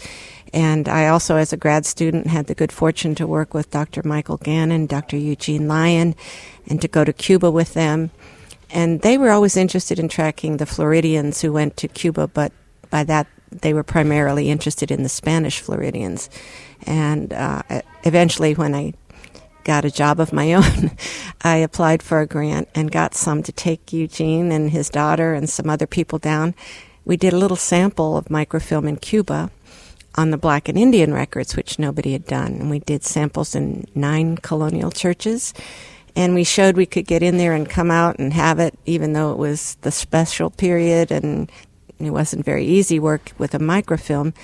And 0.52 0.88
I 0.88 1.09
also, 1.09 1.37
as 1.37 1.52
a 1.52 1.56
grad 1.56 1.87
student, 1.87 2.26
had 2.28 2.47
the 2.47 2.54
good 2.54 2.73
fortune 2.73 3.14
to 3.16 3.26
work 3.26 3.54
with 3.54 3.70
Dr. 3.70 4.02
Michael 4.04 4.38
Gannon, 4.38 4.87
Dr. 4.87 5.16
Eugene 5.16 5.68
Lyon, 5.68 6.14
and 6.66 6.80
to 6.82 6.88
go 6.88 7.04
to 7.04 7.12
Cuba 7.12 7.50
with 7.50 7.75
them. 7.75 8.11
And 8.70 9.00
they 9.02 9.18
were 9.18 9.30
always 9.30 9.56
interested 9.56 9.99
in 9.99 10.09
tracking 10.09 10.56
the 10.56 10.66
Floridians 10.66 11.40
who 11.40 11.52
went 11.52 11.76
to 11.78 11.88
Cuba, 11.88 12.28
but 12.28 12.52
by 12.90 13.04
that 13.04 13.26
they 13.50 13.75
were 13.75 13.83
primarily 13.83 14.50
interested 14.50 14.90
in 14.90 15.02
the 15.02 15.09
Spanish 15.09 15.61
Floridians. 15.61 16.30
And 16.87 17.33
uh, 17.33 17.62
eventually, 18.04 18.54
when 18.54 18.75
I 18.75 18.95
got 19.64 19.85
a 19.85 19.90
job 19.90 20.21
of 20.21 20.33
my 20.33 20.52
own, 20.54 20.92
I 21.42 21.57
applied 21.57 22.02
for 22.02 22.21
a 22.21 22.26
grant 22.26 22.69
and 22.75 22.90
got 22.90 23.14
some 23.14 23.42
to 23.42 23.52
take 23.52 23.92
Eugene 23.92 24.52
and 24.52 24.71
his 24.71 24.90
daughter 24.90 25.35
and 25.35 25.49
some 25.49 25.69
other 25.69 25.87
people 25.87 26.19
down. 26.19 26.54
We 27.04 27.16
did 27.16 27.33
a 27.33 27.38
little 27.38 27.57
sample 27.57 28.16
of 28.16 28.30
microfilm 28.30 28.87
in 28.87 28.97
Cuba 28.97 29.50
on 30.16 30.30
the 30.30 30.38
Black 30.38 30.69
and 30.69 30.78
Indian 30.78 31.14
records, 31.14 31.57
which 31.57 31.78
nobody 31.78 32.12
had 32.12 32.26
done. 32.26 32.54
And 32.54 32.71
we 32.71 32.80
did 32.80 33.04
samples 33.04 33.54
in 33.54 33.87
nine 33.95 34.37
colonial 34.37 34.90
churches. 34.90 35.54
And 36.16 36.35
we 36.35 36.45
showed 36.45 36.76
we 36.76 36.87
could 36.87 37.07
get 37.07 37.23
in 37.23 37.37
there 37.37 37.54
and 37.54 37.69
come 37.69 37.90
out 37.90 38.19
and 38.19 38.33
have 38.33 38.59
it, 38.59 38.76
even 38.85 39.12
though 39.12 39.30
it 39.30 39.38
was 39.38 39.76
the 39.83 39.92
special 39.92 40.50
period 40.50 41.12
and 41.12 41.50
it 42.07 42.11
wasn't 42.11 42.45
very 42.45 42.64
easy 42.64 42.99
work 42.99 43.33
with 43.38 43.54
a 43.54 43.59
microfilm. 43.59 44.35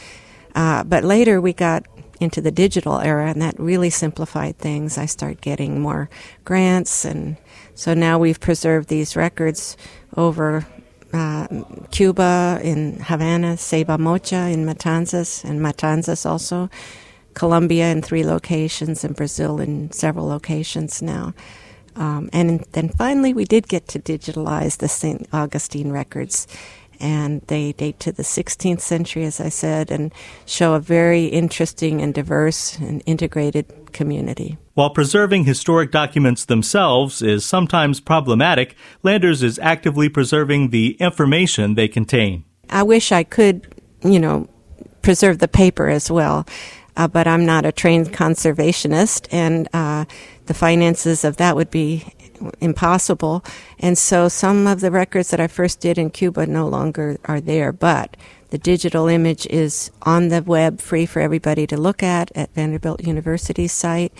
Uh, 0.54 0.84
but 0.84 1.04
later 1.04 1.40
we 1.40 1.52
got 1.52 1.84
into 2.20 2.40
the 2.40 2.50
digital 2.50 2.98
era, 3.00 3.28
and 3.28 3.42
that 3.42 3.58
really 3.58 3.90
simplified 3.90 4.58
things. 4.58 4.96
I 4.98 5.06
started 5.06 5.40
getting 5.40 5.80
more 5.80 6.08
grants, 6.44 7.04
and 7.04 7.36
so 7.74 7.94
now 7.94 8.18
we've 8.18 8.40
preserved 8.40 8.88
these 8.88 9.16
records 9.16 9.76
over 10.16 10.66
uh, 11.12 11.46
Cuba, 11.90 12.60
in 12.62 13.00
Havana, 13.00 13.54
Ceiba 13.56 13.98
Mocha, 13.98 14.48
in 14.48 14.64
Matanzas, 14.64 15.44
and 15.44 15.60
Matanzas 15.60 16.28
also, 16.28 16.68
Colombia 17.34 17.90
in 17.90 18.02
three 18.02 18.24
locations, 18.24 19.04
and 19.04 19.14
Brazil 19.14 19.60
in 19.60 19.90
several 19.92 20.26
locations 20.26 21.02
now. 21.02 21.34
Um, 21.94 22.28
and 22.32 22.60
then 22.72 22.90
finally, 22.90 23.32
we 23.32 23.44
did 23.44 23.68
get 23.68 23.88
to 23.88 23.98
digitalize 23.98 24.78
the 24.78 24.88
St. 24.88 25.26
Augustine 25.32 25.90
records 25.90 26.46
and 27.00 27.42
they 27.48 27.72
date 27.72 28.00
to 28.00 28.12
the 28.12 28.22
16th 28.22 28.80
century, 28.80 29.24
as 29.24 29.40
I 29.40 29.48
said, 29.48 29.90
and 29.90 30.12
show 30.44 30.74
a 30.74 30.80
very 30.80 31.26
interesting 31.26 32.00
and 32.00 32.14
diverse 32.14 32.78
and 32.78 33.02
integrated 33.06 33.92
community. 33.92 34.58
While 34.74 34.90
preserving 34.90 35.44
historic 35.44 35.90
documents 35.90 36.44
themselves 36.44 37.22
is 37.22 37.44
sometimes 37.44 37.98
problematic, 38.00 38.76
Landers 39.02 39.42
is 39.42 39.58
actively 39.60 40.08
preserving 40.08 40.70
the 40.70 40.96
information 41.00 41.74
they 41.74 41.88
contain. 41.88 42.44
I 42.68 42.82
wish 42.82 43.12
I 43.12 43.24
could, 43.24 43.66
you 44.02 44.18
know, 44.18 44.48
preserve 45.02 45.38
the 45.38 45.48
paper 45.48 45.88
as 45.88 46.10
well, 46.10 46.46
uh, 46.96 47.08
but 47.08 47.26
I'm 47.26 47.46
not 47.46 47.64
a 47.64 47.72
trained 47.72 48.12
conservationist, 48.12 49.28
and 49.30 49.68
uh, 49.72 50.04
the 50.46 50.54
finances 50.54 51.24
of 51.24 51.36
that 51.36 51.56
would 51.56 51.70
be 51.70 52.04
impossible. 52.60 53.44
And 53.78 53.96
so 53.96 54.28
some 54.28 54.66
of 54.66 54.80
the 54.80 54.90
records 54.90 55.30
that 55.30 55.40
I 55.40 55.46
first 55.46 55.80
did 55.80 55.98
in 55.98 56.10
Cuba 56.10 56.46
no 56.46 56.68
longer 56.68 57.18
are 57.24 57.40
there, 57.40 57.72
but 57.72 58.16
the 58.50 58.58
digital 58.58 59.08
image 59.08 59.46
is 59.46 59.90
on 60.02 60.28
the 60.28 60.42
web, 60.42 60.80
free 60.80 61.06
for 61.06 61.20
everybody 61.20 61.66
to 61.66 61.76
look 61.76 62.02
at 62.02 62.30
at 62.36 62.54
Vanderbilt 62.54 63.04
University's 63.04 63.72
site. 63.72 64.12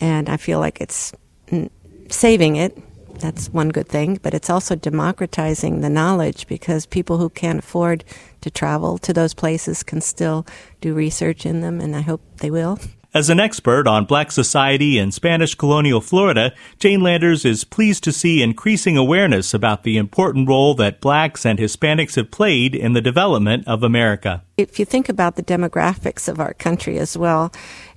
And 0.00 0.28
I 0.28 0.36
feel 0.36 0.58
like 0.58 0.80
it's 0.80 1.12
mm, 1.48 1.70
saving 2.08 2.56
it. 2.56 2.76
That's 3.20 3.48
one 3.48 3.70
good 3.70 3.88
thing, 3.88 4.20
but 4.22 4.34
it's 4.34 4.50
also 4.50 4.76
democratizing 4.76 5.80
the 5.80 5.90
knowledge 5.90 6.46
because 6.46 6.86
people 6.86 7.18
who 7.18 7.28
can't 7.28 7.58
afford 7.58 8.04
to 8.42 8.50
travel 8.50 8.96
to 8.98 9.12
those 9.12 9.34
places 9.34 9.82
can 9.82 10.00
still 10.00 10.46
do 10.80 10.94
research 10.94 11.44
in 11.44 11.60
them, 11.60 11.80
and 11.80 11.96
I 11.96 12.02
hope 12.02 12.20
they 12.36 12.50
will. 12.50 12.78
As 13.18 13.30
an 13.30 13.40
expert 13.40 13.88
on 13.88 14.04
black 14.04 14.30
society 14.30 14.96
in 14.96 15.10
Spanish 15.10 15.56
colonial 15.56 16.00
Florida, 16.00 16.54
Jane 16.78 17.00
Landers 17.00 17.44
is 17.44 17.64
pleased 17.64 18.04
to 18.04 18.12
see 18.12 18.44
increasing 18.44 18.96
awareness 18.96 19.52
about 19.52 19.82
the 19.82 19.96
important 19.96 20.48
role 20.48 20.72
that 20.74 21.00
blacks 21.00 21.44
and 21.44 21.58
Hispanics 21.58 22.14
have 22.14 22.30
played 22.30 22.76
in 22.76 22.92
the 22.92 23.00
development 23.00 23.66
of 23.66 23.82
America. 23.82 24.44
If 24.56 24.78
you 24.78 24.84
think 24.84 25.08
about 25.08 25.34
the 25.34 25.42
demographics 25.42 26.28
of 26.28 26.38
our 26.38 26.54
country 26.54 27.00
as 27.00 27.18
well, 27.18 27.52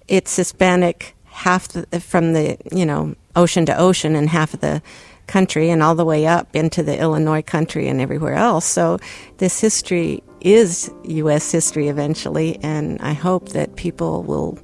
it's 0.07 0.35
Hispanic 0.35 1.15
half 1.25 1.67
the, 1.67 1.99
from 1.99 2.33
the, 2.33 2.57
you 2.71 2.87
know, 2.87 3.13
ocean 3.35 3.67
to 3.67 3.77
ocean 3.77 4.15
and 4.15 4.27
half 4.27 4.55
of 4.55 4.61
the 4.61 4.81
country 5.27 5.69
and 5.69 5.83
all 5.83 5.93
the 5.93 6.03
way 6.03 6.25
up 6.25 6.55
into 6.55 6.81
the 6.81 6.99
Illinois 6.99 7.43
country 7.43 7.87
and 7.87 8.01
everywhere 8.01 8.33
else. 8.33 8.65
So 8.65 8.97
this 9.37 9.59
history 9.59 10.23
is 10.41 10.91
U.S. 11.03 11.51
history 11.51 11.89
eventually, 11.89 12.57
and 12.63 12.99
I 13.03 13.13
hope 13.13 13.49
that 13.49 13.75
people 13.75 14.23
will 14.23 14.57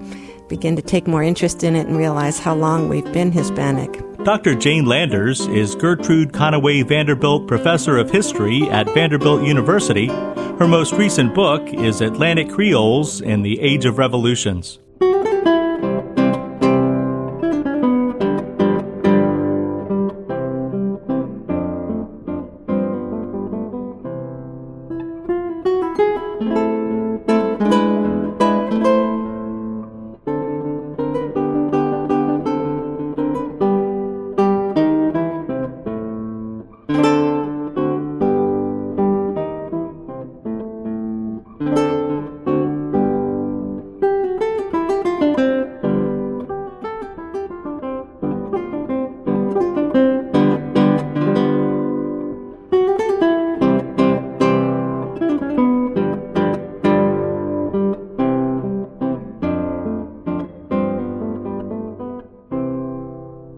begin 0.50 0.76
to 0.76 0.82
take 0.82 1.08
more 1.08 1.24
interest 1.24 1.64
in 1.64 1.76
it 1.76 1.88
and 1.88 1.98
realize 1.98 2.40
how 2.40 2.56
long 2.56 2.90
we've 2.90 3.12
been 3.14 3.32
Hispanic. 3.32 4.02
Dr. 4.24 4.56
Jane 4.56 4.86
Landers 4.86 5.48
is 5.48 5.76
Gertrude 5.76 6.34
Conaway 6.34 6.86
Vanderbilt 6.88 7.48
Professor 7.48 7.98
of 7.98 8.12
History 8.12 8.64
at 8.70 8.90
Vanderbilt 8.94 9.44
University. 9.44 10.08
Her 10.08 10.68
most 10.68 10.94
recent 10.94 11.36
book 11.36 11.62
is 11.74 12.02
Atlantic 12.02 12.50
Creoles 12.50 13.22
in 13.22 13.44
the 13.44 13.60
Age 13.60 13.86
of 13.86 13.98
Revolutions. 13.98 14.80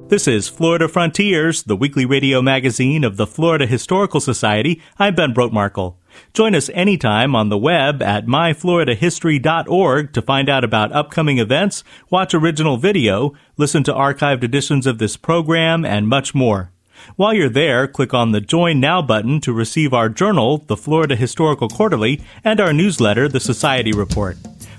This 0.09 0.27
is 0.27 0.49
Florida 0.49 0.87
Frontiers, 0.87 1.61
the 1.61 1.75
weekly 1.75 2.03
radio 2.03 2.41
magazine 2.41 3.03
of 3.03 3.17
the 3.17 3.27
Florida 3.27 3.67
Historical 3.67 4.19
Society. 4.19 4.81
I'm 4.97 5.13
Ben 5.13 5.35
Brotemarkle. 5.35 5.97
Join 6.33 6.55
us 6.55 6.71
anytime 6.73 7.35
on 7.35 7.49
the 7.49 7.59
web 7.59 8.01
at 8.01 8.25
myfloridahistory.org 8.25 10.13
to 10.13 10.21
find 10.23 10.49
out 10.49 10.63
about 10.63 10.91
upcoming 10.93 11.37
events, 11.37 11.83
watch 12.09 12.33
original 12.33 12.77
video, 12.77 13.35
listen 13.55 13.83
to 13.83 13.93
archived 13.93 14.43
editions 14.43 14.87
of 14.87 14.97
this 14.97 15.15
program, 15.15 15.85
and 15.85 16.07
much 16.07 16.33
more. 16.33 16.71
While 17.15 17.35
you're 17.35 17.47
there, 17.47 17.87
click 17.87 18.11
on 18.11 18.31
the 18.31 18.41
Join 18.41 18.79
Now 18.79 19.03
button 19.03 19.39
to 19.41 19.53
receive 19.53 19.93
our 19.93 20.09
journal, 20.09 20.63
the 20.65 20.75
Florida 20.75 21.15
Historical 21.15 21.69
Quarterly, 21.69 22.19
and 22.43 22.59
our 22.59 22.73
newsletter, 22.73 23.29
the 23.29 23.39
Society 23.39 23.91
Report. 23.91 24.37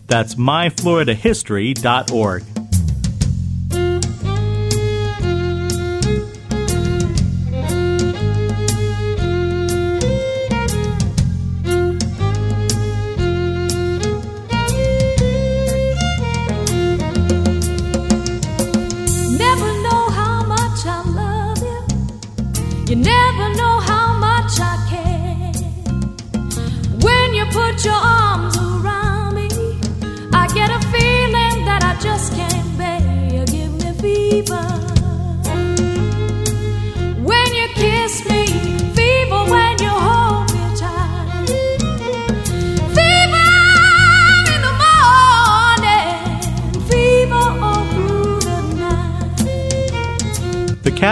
That's 0.09 0.35
myfloridahistory.org. 0.35 2.60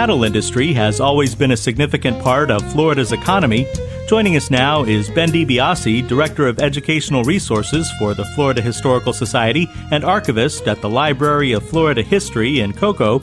cattle 0.09 0.23
industry 0.23 0.73
has 0.73 0.99
always 0.99 1.35
been 1.35 1.51
a 1.51 1.55
significant 1.55 2.19
part 2.19 2.49
of 2.49 2.71
Florida's 2.71 3.11
economy. 3.11 3.67
Joining 4.07 4.35
us 4.35 4.49
now 4.49 4.83
is 4.83 5.07
Ben 5.11 5.29
DiBiase, 5.29 6.07
Director 6.07 6.47
of 6.47 6.57
Educational 6.57 7.23
Resources 7.23 7.91
for 7.99 8.15
the 8.15 8.25
Florida 8.33 8.59
Historical 8.59 9.13
Society 9.13 9.69
and 9.91 10.03
archivist 10.03 10.67
at 10.67 10.81
the 10.81 10.89
Library 10.89 11.51
of 11.51 11.61
Florida 11.61 12.01
History 12.01 12.61
in 12.61 12.73
Cocoa. 12.73 13.19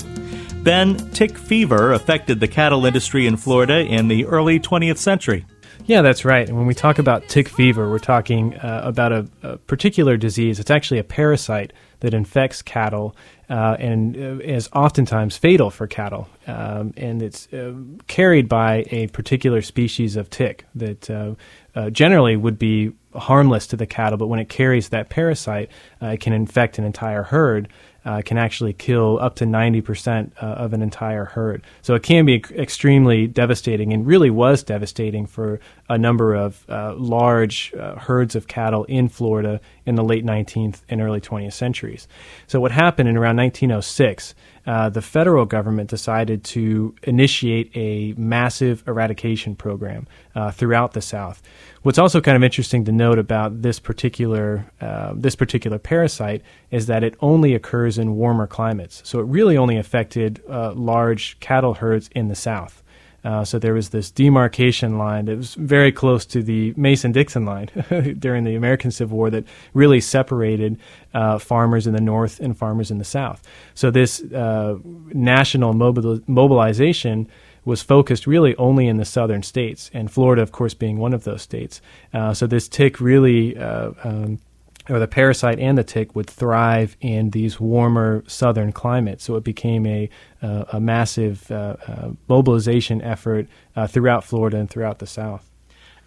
Ben, 0.63 0.97
tick 1.11 1.37
fever 1.37 1.93
affected 1.93 2.39
the 2.39 2.47
cattle 2.47 2.87
industry 2.87 3.27
in 3.27 3.37
Florida 3.37 3.81
in 3.81 4.07
the 4.07 4.25
early 4.27 4.61
20th 4.61 4.99
century. 4.99 5.45
Yeah, 5.87 6.03
that's 6.03 6.25
right. 6.25 6.49
And 6.49 6.59
when 6.59 6.67
we 6.67 6.75
talk 6.75 6.99
about 6.99 7.29
tick 7.29 7.49
fever, 7.49 7.89
we're 7.89 8.01
talking 8.01 8.57
uh, 8.57 8.81
about 8.85 9.13
a, 9.13 9.29
a, 9.45 9.57
particular 9.57 10.17
disease. 10.17 10.59
It's 10.59 10.71
actually 10.71 10.99
a 10.99 11.05
parasite 11.05 11.73
that 12.01 12.13
infects 12.13 12.61
cattle 12.61 13.15
uh, 13.49 13.77
and 13.79 14.17
uh, 14.17 14.43
is 14.43 14.69
oftentimes 14.73 15.37
fatal 15.37 15.71
for 15.71 15.87
cattle. 15.87 16.29
Um, 16.49 16.93
and 16.97 17.23
it's 17.23 17.53
uh, 17.53 17.75
carried 18.09 18.49
by 18.49 18.85
a 18.91 19.07
particular 19.09 19.63
species 19.63 20.17
of 20.17 20.29
tick 20.29 20.65
that 20.75 21.09
uh, 21.09 21.35
uh, 21.77 21.91
generally 21.91 22.35
would 22.35 22.59
be 22.59 22.93
harmless 23.15 23.69
to 23.69 23.77
the 23.77 23.87
cattle, 23.87 24.19
but 24.19 24.27
when 24.27 24.41
it 24.41 24.49
carries 24.49 24.89
that 24.89 25.09
parasite, 25.09 25.71
it 26.03 26.21
can 26.21 26.33
infect 26.33 26.79
an 26.79 26.85
entire 26.85 27.23
herd 27.23 27.69
uh, 28.07 28.23
can 28.25 28.39
actually 28.39 28.73
kill 28.73 29.19
up 29.21 29.35
to 29.35 29.45
90% 29.45 30.31
uh, 30.41 30.47
of 30.47 30.73
an 30.73 30.81
entire 30.81 31.25
herd. 31.25 31.63
So 31.83 31.95
it 31.95 32.05
can 32.05 32.25
be 32.25 32.43
extremely 32.53 33.27
devastating 33.27 33.93
and 33.93 34.07
really 34.07 34.31
was 34.31 34.63
devastating 34.63 35.27
for 35.27 35.59
a 35.89 35.99
number 35.99 36.35
of 36.35 36.65
uh, 36.69 36.95
large 36.95 37.75
uh, 37.75 37.97
herds 37.97 38.37
of 38.37 38.47
cattle 38.47 38.85
in 38.85 39.09
Florida 39.09 39.61
in 39.87 39.95
the 39.95 40.05
late 40.05 40.25
19th 40.25 40.83
and 40.89 41.01
early 41.01 41.21
20th 41.21 41.55
centuries. 41.55 42.07
So 42.47 42.61
what 42.61 42.73
happened 42.73 43.09
in 43.09 43.17
around 43.17 43.37
1906 43.37 44.35
uh, 44.67 44.89
the 44.89 45.03
federal 45.03 45.47
government 45.47 45.89
decided 45.89 46.43
to 46.43 46.95
initiate 47.05 47.71
a 47.77 48.15
massive 48.19 48.83
eradication 48.89 49.55
program 49.55 50.09
uh, 50.35 50.51
throughout 50.51 50.93
the 50.93 51.01
South. 51.01 51.41
What's 51.83 51.99
also 51.99 52.21
kind 52.21 52.37
of 52.37 52.43
interesting 52.43 52.85
to 52.87 52.93
note 52.93 53.19
about 53.19 53.63
this 53.63 53.79
particular 53.79 54.67
uh, 54.81 55.13
this 55.15 55.37
particular 55.37 55.79
parasite 55.79 56.43
is 56.73 56.87
that 56.87 57.05
it 57.05 57.15
only 57.21 57.55
occurs 57.55 57.97
in 57.97 58.17
warmer 58.17 58.49
climates. 58.49 59.03
So 59.05 59.21
it 59.21 59.27
really 59.27 59.57
only 59.57 59.77
affected 59.77 60.43
uh, 60.51 60.73
large 60.73 61.39
cattle 61.39 61.75
herds 61.75 62.11
in 62.13 62.27
the 62.27 62.35
South. 62.35 62.83
Uh, 63.27 63.45
so 63.45 63.59
there 63.59 63.75
was 63.75 63.89
this 63.89 64.09
demarcation 64.13 64.99
line 64.99 65.25
that 65.25 65.37
was 65.37 65.55
very 65.55 65.91
close 65.91 66.25
to 66.25 66.45
the 66.45 66.73
Mason 66.77 67.11
Dixon 67.11 67.45
line 67.45 67.69
during 68.21 68.45
the 68.45 68.55
American 68.55 68.93
Civil 68.93 69.17
War 69.17 69.31
that 69.31 69.43
really 69.75 70.01
separated 70.01 70.79
uh, 71.13 71.37
farmers 71.41 71.89
in 71.89 71.93
the 71.93 72.01
North 72.01 72.39
and 72.39 72.57
farmers 72.57 72.93
in 72.93 72.99
the 72.99 73.05
South. 73.05 73.43
So 73.75 73.91
this 73.91 74.23
uh, 74.23 74.79
national 75.13 75.75
mobil- 75.75 76.23
mobilization 76.29 77.27
was 77.65 77.83
focused 77.83 78.29
really 78.29 78.55
only 78.59 78.87
in 78.87 78.97
the 78.97 79.05
southern 79.05 79.43
states, 79.43 79.91
and 79.93 80.09
Florida, 80.09 80.41
of 80.41 80.53
course, 80.53 80.73
being 80.73 80.99
one 80.99 81.13
of 81.13 81.25
those 81.25 81.43
states. 81.43 81.81
Uh, 82.15 82.33
so 82.33 82.47
this 82.47 82.69
tick 82.69 83.01
really 83.01 83.59
uh, 83.59 83.91
um, 84.05 84.39
or 84.89 84.99
the 84.99 85.09
parasite 85.09 85.59
and 85.59 85.77
the 85.77 85.85
tick 85.85 86.15
would 86.15 86.29
thrive 86.29 86.97
in 87.01 87.31
these 87.31 87.59
warmer 87.59 88.23
southern 88.27 88.73
climates. 88.73 89.25
So 89.25 89.37
it 89.37 89.45
became 89.45 89.87
a, 89.87 90.09
uh, 90.43 90.65
a 90.73 90.81
massive 90.81 91.51
uh, 91.51 91.77
uh, 91.87 92.11
mobilization 92.29 93.03
effort 93.03 93.49
uh, 93.75 93.87
throughout 93.87 94.25
Florida 94.25 94.59
and 94.59 94.71
throughout 94.71 94.99
the 94.99 95.07
South. 95.07 95.51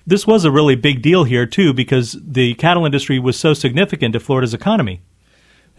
This 0.07 0.25
was 0.25 0.45
a 0.45 0.51
really 0.51 0.75
big 0.75 1.01
deal 1.01 1.25
here, 1.25 1.45
too, 1.45 1.73
because 1.73 2.17
the 2.19 2.55
cattle 2.55 2.85
industry 2.85 3.19
was 3.19 3.37
so 3.37 3.53
significant 3.53 4.13
to 4.13 4.19
Florida's 4.19 4.53
economy. 4.53 5.01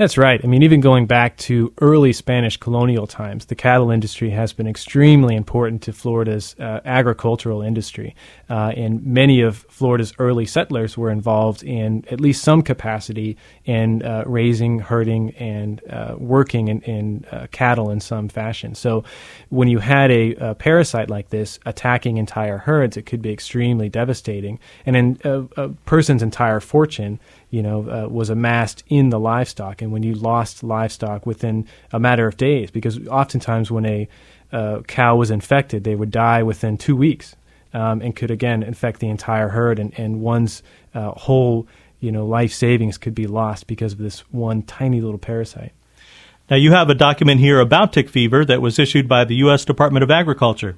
That's 0.01 0.17
right. 0.17 0.41
I 0.43 0.47
mean, 0.47 0.63
even 0.63 0.81
going 0.81 1.05
back 1.05 1.37
to 1.51 1.75
early 1.83 2.15
Spanish 2.15 2.57
colonial 2.57 3.07
times, 3.07 3.45
the 3.45 3.55
cattle 3.55 3.91
industry 3.91 4.31
has 4.31 4.55
been 4.55 4.67
extremely 4.67 5.37
important 5.37 5.83
to 5.83 5.93
Florida's 5.93 6.57
uh, 6.59 6.81
agricultural 6.87 7.61
industry. 7.61 8.17
Uh, 8.49 8.73
and 8.75 9.05
many 9.05 9.43
of 9.43 9.59
Florida's 9.69 10.15
early 10.19 10.47
settlers 10.47 10.97
were 10.97 11.11
involved 11.11 11.63
in 11.63 12.07
at 12.11 12.19
least 12.19 12.43
some 12.43 12.63
capacity 12.63 13.37
in 13.67 14.03
uh, 14.03 14.25
raising, 14.25 14.79
herding, 14.79 15.33
and 15.33 15.83
uh, 15.91 16.15
working 16.17 16.69
in, 16.69 16.81
in 16.81 17.27
uh, 17.31 17.47
cattle 17.51 17.91
in 17.91 18.01
some 18.01 18.31
fashion. 18.31 18.75
So 18.75 19.05
when 19.51 19.69
you 19.69 19.81
had 19.81 20.11
a, 20.11 20.35
a, 20.37 20.55
parasite 20.55 21.11
like 21.11 21.29
this 21.29 21.59
attacking 21.67 22.17
entire 22.17 22.57
herds, 22.57 22.97
it 22.97 23.05
could 23.05 23.21
be 23.21 23.35
extremely 23.35 23.91
devastating. 23.91 24.61
And 24.87 24.97
in 24.97 25.19
a, 25.25 25.41
a 25.59 25.69
person's 25.85 26.23
entire 26.23 26.61
fortune, 26.61 27.21
you 27.51 27.63
know, 27.63 27.89
uh, 27.91 28.09
was 28.09 28.31
amassed 28.31 28.85
in 28.89 29.11
the 29.11 29.19
livestock, 29.19 29.83
and 29.83 29.90
when 29.91 30.03
you 30.03 30.15
lost 30.15 30.63
livestock 30.63 31.27
within 31.27 31.67
a 31.93 32.01
matter 32.01 32.27
of 32.27 32.37
days, 32.37 32.71
because 32.71 33.07
oftentimes 33.09 33.71
when 33.71 33.87
a 33.87 34.09
uh, 34.53 34.81
cow 34.87 35.17
was 35.17 35.31
infected, 35.31 35.85
they 35.85 35.95
would 35.95 36.11
die 36.11 36.43
within 36.43 36.77
two 36.77 36.97
weeks, 36.97 37.37
um, 37.73 38.01
and 38.03 38.17
could 38.17 38.31
again 38.31 38.63
infect 38.63 39.01
the 39.01 39.09
entire 39.09 39.49
herd, 39.49 39.79
and, 39.79 39.99
and 39.99 40.21
one's 40.21 40.63
uh, 40.95 41.13
whole, 41.13 41.67
you 42.01 42.11
know, 42.11 42.27
life 42.27 42.53
savings 42.53 42.99
could 42.99 43.15
be 43.15 43.27
lost 43.27 43.67
because 43.67 43.93
of 43.93 43.99
this 43.99 44.21
one 44.33 44.63
tiny 44.63 45.01
little 45.01 45.19
parasite. 45.19 45.73
Now, 46.49 46.57
you 46.57 46.73
have 46.73 46.91
a 46.91 46.95
document 46.95 47.41
here 47.41 47.61
about 47.61 47.93
tick 47.93 48.09
fever 48.09 48.45
that 48.45 48.61
was 48.61 48.79
issued 48.79 49.09
by 49.09 49.25
the 49.25 49.37
U.S. 49.37 49.65
Department 49.65 50.03
of 50.03 50.11
Agriculture. 50.11 50.77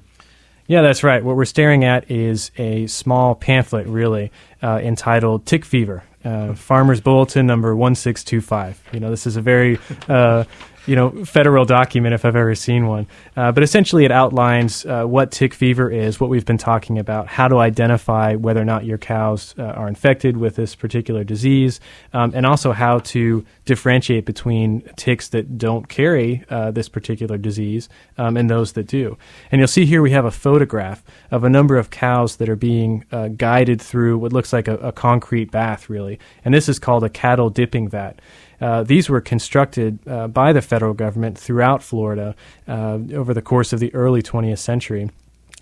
Yeah, 0.67 0.81
that's 0.81 1.03
right. 1.03 1.23
What 1.23 1.35
we're 1.35 1.45
staring 1.45 1.83
at 1.83 2.09
is 2.11 2.51
a 2.57 2.87
small 2.87 3.35
pamphlet, 3.35 3.87
really, 3.87 4.31
uh, 4.61 4.79
entitled 4.81 5.45
Tick 5.45 5.65
Fever 5.65 6.03
uh, 6.23 6.53
Farmers 6.53 7.01
Bulletin 7.01 7.45
number 7.45 7.75
1625. 7.75 8.81
You 8.93 8.99
know, 8.99 9.09
this 9.09 9.25
is 9.27 9.35
a 9.37 9.41
very 9.41 9.79
uh, 10.07 10.43
you 10.85 10.95
know, 10.95 11.25
federal 11.25 11.65
document 11.65 12.13
if 12.13 12.25
I've 12.25 12.35
ever 12.35 12.55
seen 12.55 12.87
one. 12.87 13.07
Uh, 13.35 13.51
but 13.51 13.63
essentially, 13.63 14.05
it 14.05 14.11
outlines 14.11 14.85
uh, 14.85 15.03
what 15.05 15.31
tick 15.31 15.53
fever 15.53 15.89
is, 15.89 16.19
what 16.19 16.29
we've 16.29 16.45
been 16.45 16.57
talking 16.57 16.99
about, 16.99 17.27
how 17.27 17.47
to 17.47 17.57
identify 17.57 18.35
whether 18.35 18.61
or 18.61 18.65
not 18.65 18.85
your 18.85 18.97
cows 18.97 19.55
uh, 19.57 19.63
are 19.63 19.87
infected 19.87 20.37
with 20.37 20.55
this 20.55 20.75
particular 20.75 21.23
disease, 21.23 21.79
um, 22.13 22.31
and 22.35 22.45
also 22.45 22.71
how 22.71 22.99
to 22.99 23.45
differentiate 23.65 24.25
between 24.25 24.81
ticks 24.95 25.29
that 25.29 25.57
don't 25.57 25.87
carry 25.87 26.43
uh, 26.49 26.71
this 26.71 26.89
particular 26.89 27.37
disease 27.37 27.87
um, 28.17 28.35
and 28.35 28.49
those 28.49 28.73
that 28.73 28.87
do. 28.87 29.17
And 29.51 29.59
you'll 29.59 29.67
see 29.67 29.85
here 29.85 30.01
we 30.01 30.11
have 30.11 30.25
a 30.25 30.31
photograph 30.31 31.03
of 31.31 31.43
a 31.43 31.49
number 31.49 31.77
of 31.77 31.89
cows 31.89 32.37
that 32.37 32.49
are 32.49 32.55
being 32.55 33.05
uh, 33.11 33.29
guided 33.29 33.81
through 33.81 34.17
what 34.17 34.33
looks 34.33 34.51
like 34.51 34.67
a, 34.67 34.75
a 34.77 34.91
concrete 34.91 35.51
bath, 35.51 35.89
really. 35.89 36.19
And 36.43 36.53
this 36.53 36.67
is 36.67 36.79
called 36.79 37.03
a 37.03 37.09
cattle 37.09 37.49
dipping 37.49 37.87
vat. 37.87 38.19
Uh, 38.63 38.81
these 38.81 39.09
were 39.09 39.19
constructed 39.19 39.99
uh, 40.07 40.25
by 40.25 40.53
the 40.53 40.61
federal 40.61 40.93
government 40.93 41.37
throughout 41.37 41.83
Florida 41.83 42.33
uh, 42.65 42.97
over 43.13 43.33
the 43.33 43.41
course 43.41 43.73
of 43.73 43.81
the 43.81 43.93
early 43.93 44.23
20th 44.23 44.59
century. 44.59 45.09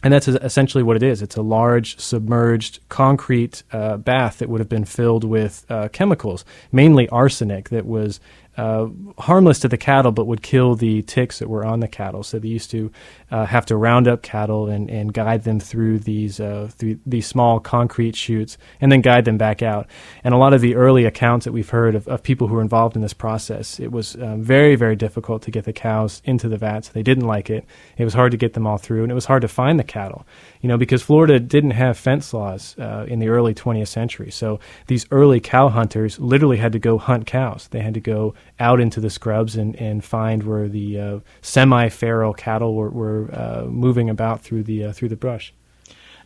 And 0.04 0.14
that's 0.14 0.28
essentially 0.28 0.84
what 0.84 0.98
it 0.98 1.04
is. 1.04 1.24
It's 1.24 1.36
a 1.36 1.42
large 1.42 2.00
submerged 2.00 2.80
concrete 2.90 3.64
uh, 3.72 3.98
bath 3.98 4.38
that 4.38 4.50
would 4.50 4.60
have 4.60 4.70
been 4.70 4.86
filled 4.86 5.24
with 5.24 5.66
uh, 5.68 5.90
chemicals, 5.90 6.46
mainly 6.72 7.10
arsenic, 7.10 7.70
that 7.70 7.88
was 7.88 8.20
uh, 8.58 8.88
harmless 9.18 9.60
to 9.60 9.68
the 9.68 9.78
cattle, 9.78 10.12
but 10.12 10.28
would 10.28 10.42
kill 10.42 10.76
the 10.76 11.02
ticks 11.04 11.40
that 11.40 11.50
were 11.50 11.66
on 11.66 11.80
the 11.80 11.88
cattle. 11.88 12.24
So 12.24 12.38
they 12.38 12.50
used 12.50 12.70
to 12.72 12.92
uh, 13.30 13.46
have 13.46 13.66
to 13.68 13.78
round 13.78 14.08
up 14.08 14.22
cattle 14.22 14.68
and, 14.68 14.90
and 14.90 15.14
guide 15.14 15.44
them 15.44 15.60
through 15.60 16.00
these 16.00 16.40
uh, 16.40 16.70
through 16.76 17.00
these 17.06 17.28
small 17.28 17.60
concrete 17.60 18.16
chutes, 18.16 18.58
and 18.82 18.92
then 18.92 19.02
guide 19.02 19.26
them 19.26 19.38
back 19.38 19.62
out. 19.62 19.88
And 20.24 20.34
a 20.34 20.38
lot 20.38 20.54
of 20.54 20.62
the 20.62 20.76
early 20.76 21.06
accounts 21.06 21.46
that 21.46 21.54
we've 21.54 21.70
heard 21.70 21.96
of, 21.96 22.08
of 22.08 22.24
people 22.24 22.48
who 22.48 22.56
were 22.56 22.62
involved 22.62 22.96
in 22.96 23.02
this 23.02 23.14
process, 23.14 23.80
it 23.80 23.92
was 23.92 24.16
um, 24.16 24.42
very 24.42 24.76
very 24.76 24.96
difficult 24.96 25.42
to 25.44 25.52
get 25.52 25.66
the 25.66 25.74
cows 25.74 26.22
into 26.26 26.50
the 26.50 26.58
vats. 26.58 26.90
They 26.90 27.04
didn't 27.04 27.28
like 27.28 27.50
it. 27.50 27.66
It 27.98 28.04
was 28.04 28.14
hard 28.14 28.32
to 28.32 28.38
get 28.38 28.54
them 28.54 28.68
all 28.68 28.78
through, 28.78 29.04
and 29.04 29.12
it 29.12 29.16
was 29.16 29.26
hard 29.26 29.42
to 29.44 29.48
find 29.48 29.80
the 29.80 29.84
cattle. 29.84 30.26
You 30.62 30.67
know, 30.67 30.78
because 30.78 31.02
Florida 31.02 31.39
didn't 31.39 31.71
have 31.71 31.97
fence 31.97 32.34
laws 32.34 32.76
uh, 32.78 33.06
in 33.08 33.17
the 33.19 33.30
early 33.30 33.54
20th 33.56 33.88
century, 33.88 34.30
so 34.30 34.60
these 34.88 35.08
early 35.10 35.39
cow 35.39 35.69
hunters 35.69 36.19
literally 36.19 36.58
had 36.58 36.71
to 36.74 36.80
go 36.80 37.00
hunt 37.00 37.26
cows. 37.26 37.67
They 37.71 37.82
had 37.82 37.95
to 37.95 38.00
go 38.00 38.36
out 38.60 38.80
into 38.80 39.00
the 39.00 39.10
scrubs 39.10 39.56
and, 39.56 39.76
and 39.78 40.04
find 40.04 40.43
where 40.43 40.69
the 40.69 41.00
uh, 41.00 41.19
semi-feral 41.41 42.34
cattle 42.36 42.76
were, 42.76 42.89
were 42.91 43.30
uh, 43.34 43.65
moving 43.65 44.10
about 44.10 44.41
through 44.41 44.63
the 44.63 44.86
uh, 44.86 44.93
through 44.93 45.10
the 45.10 45.15
brush. 45.15 45.54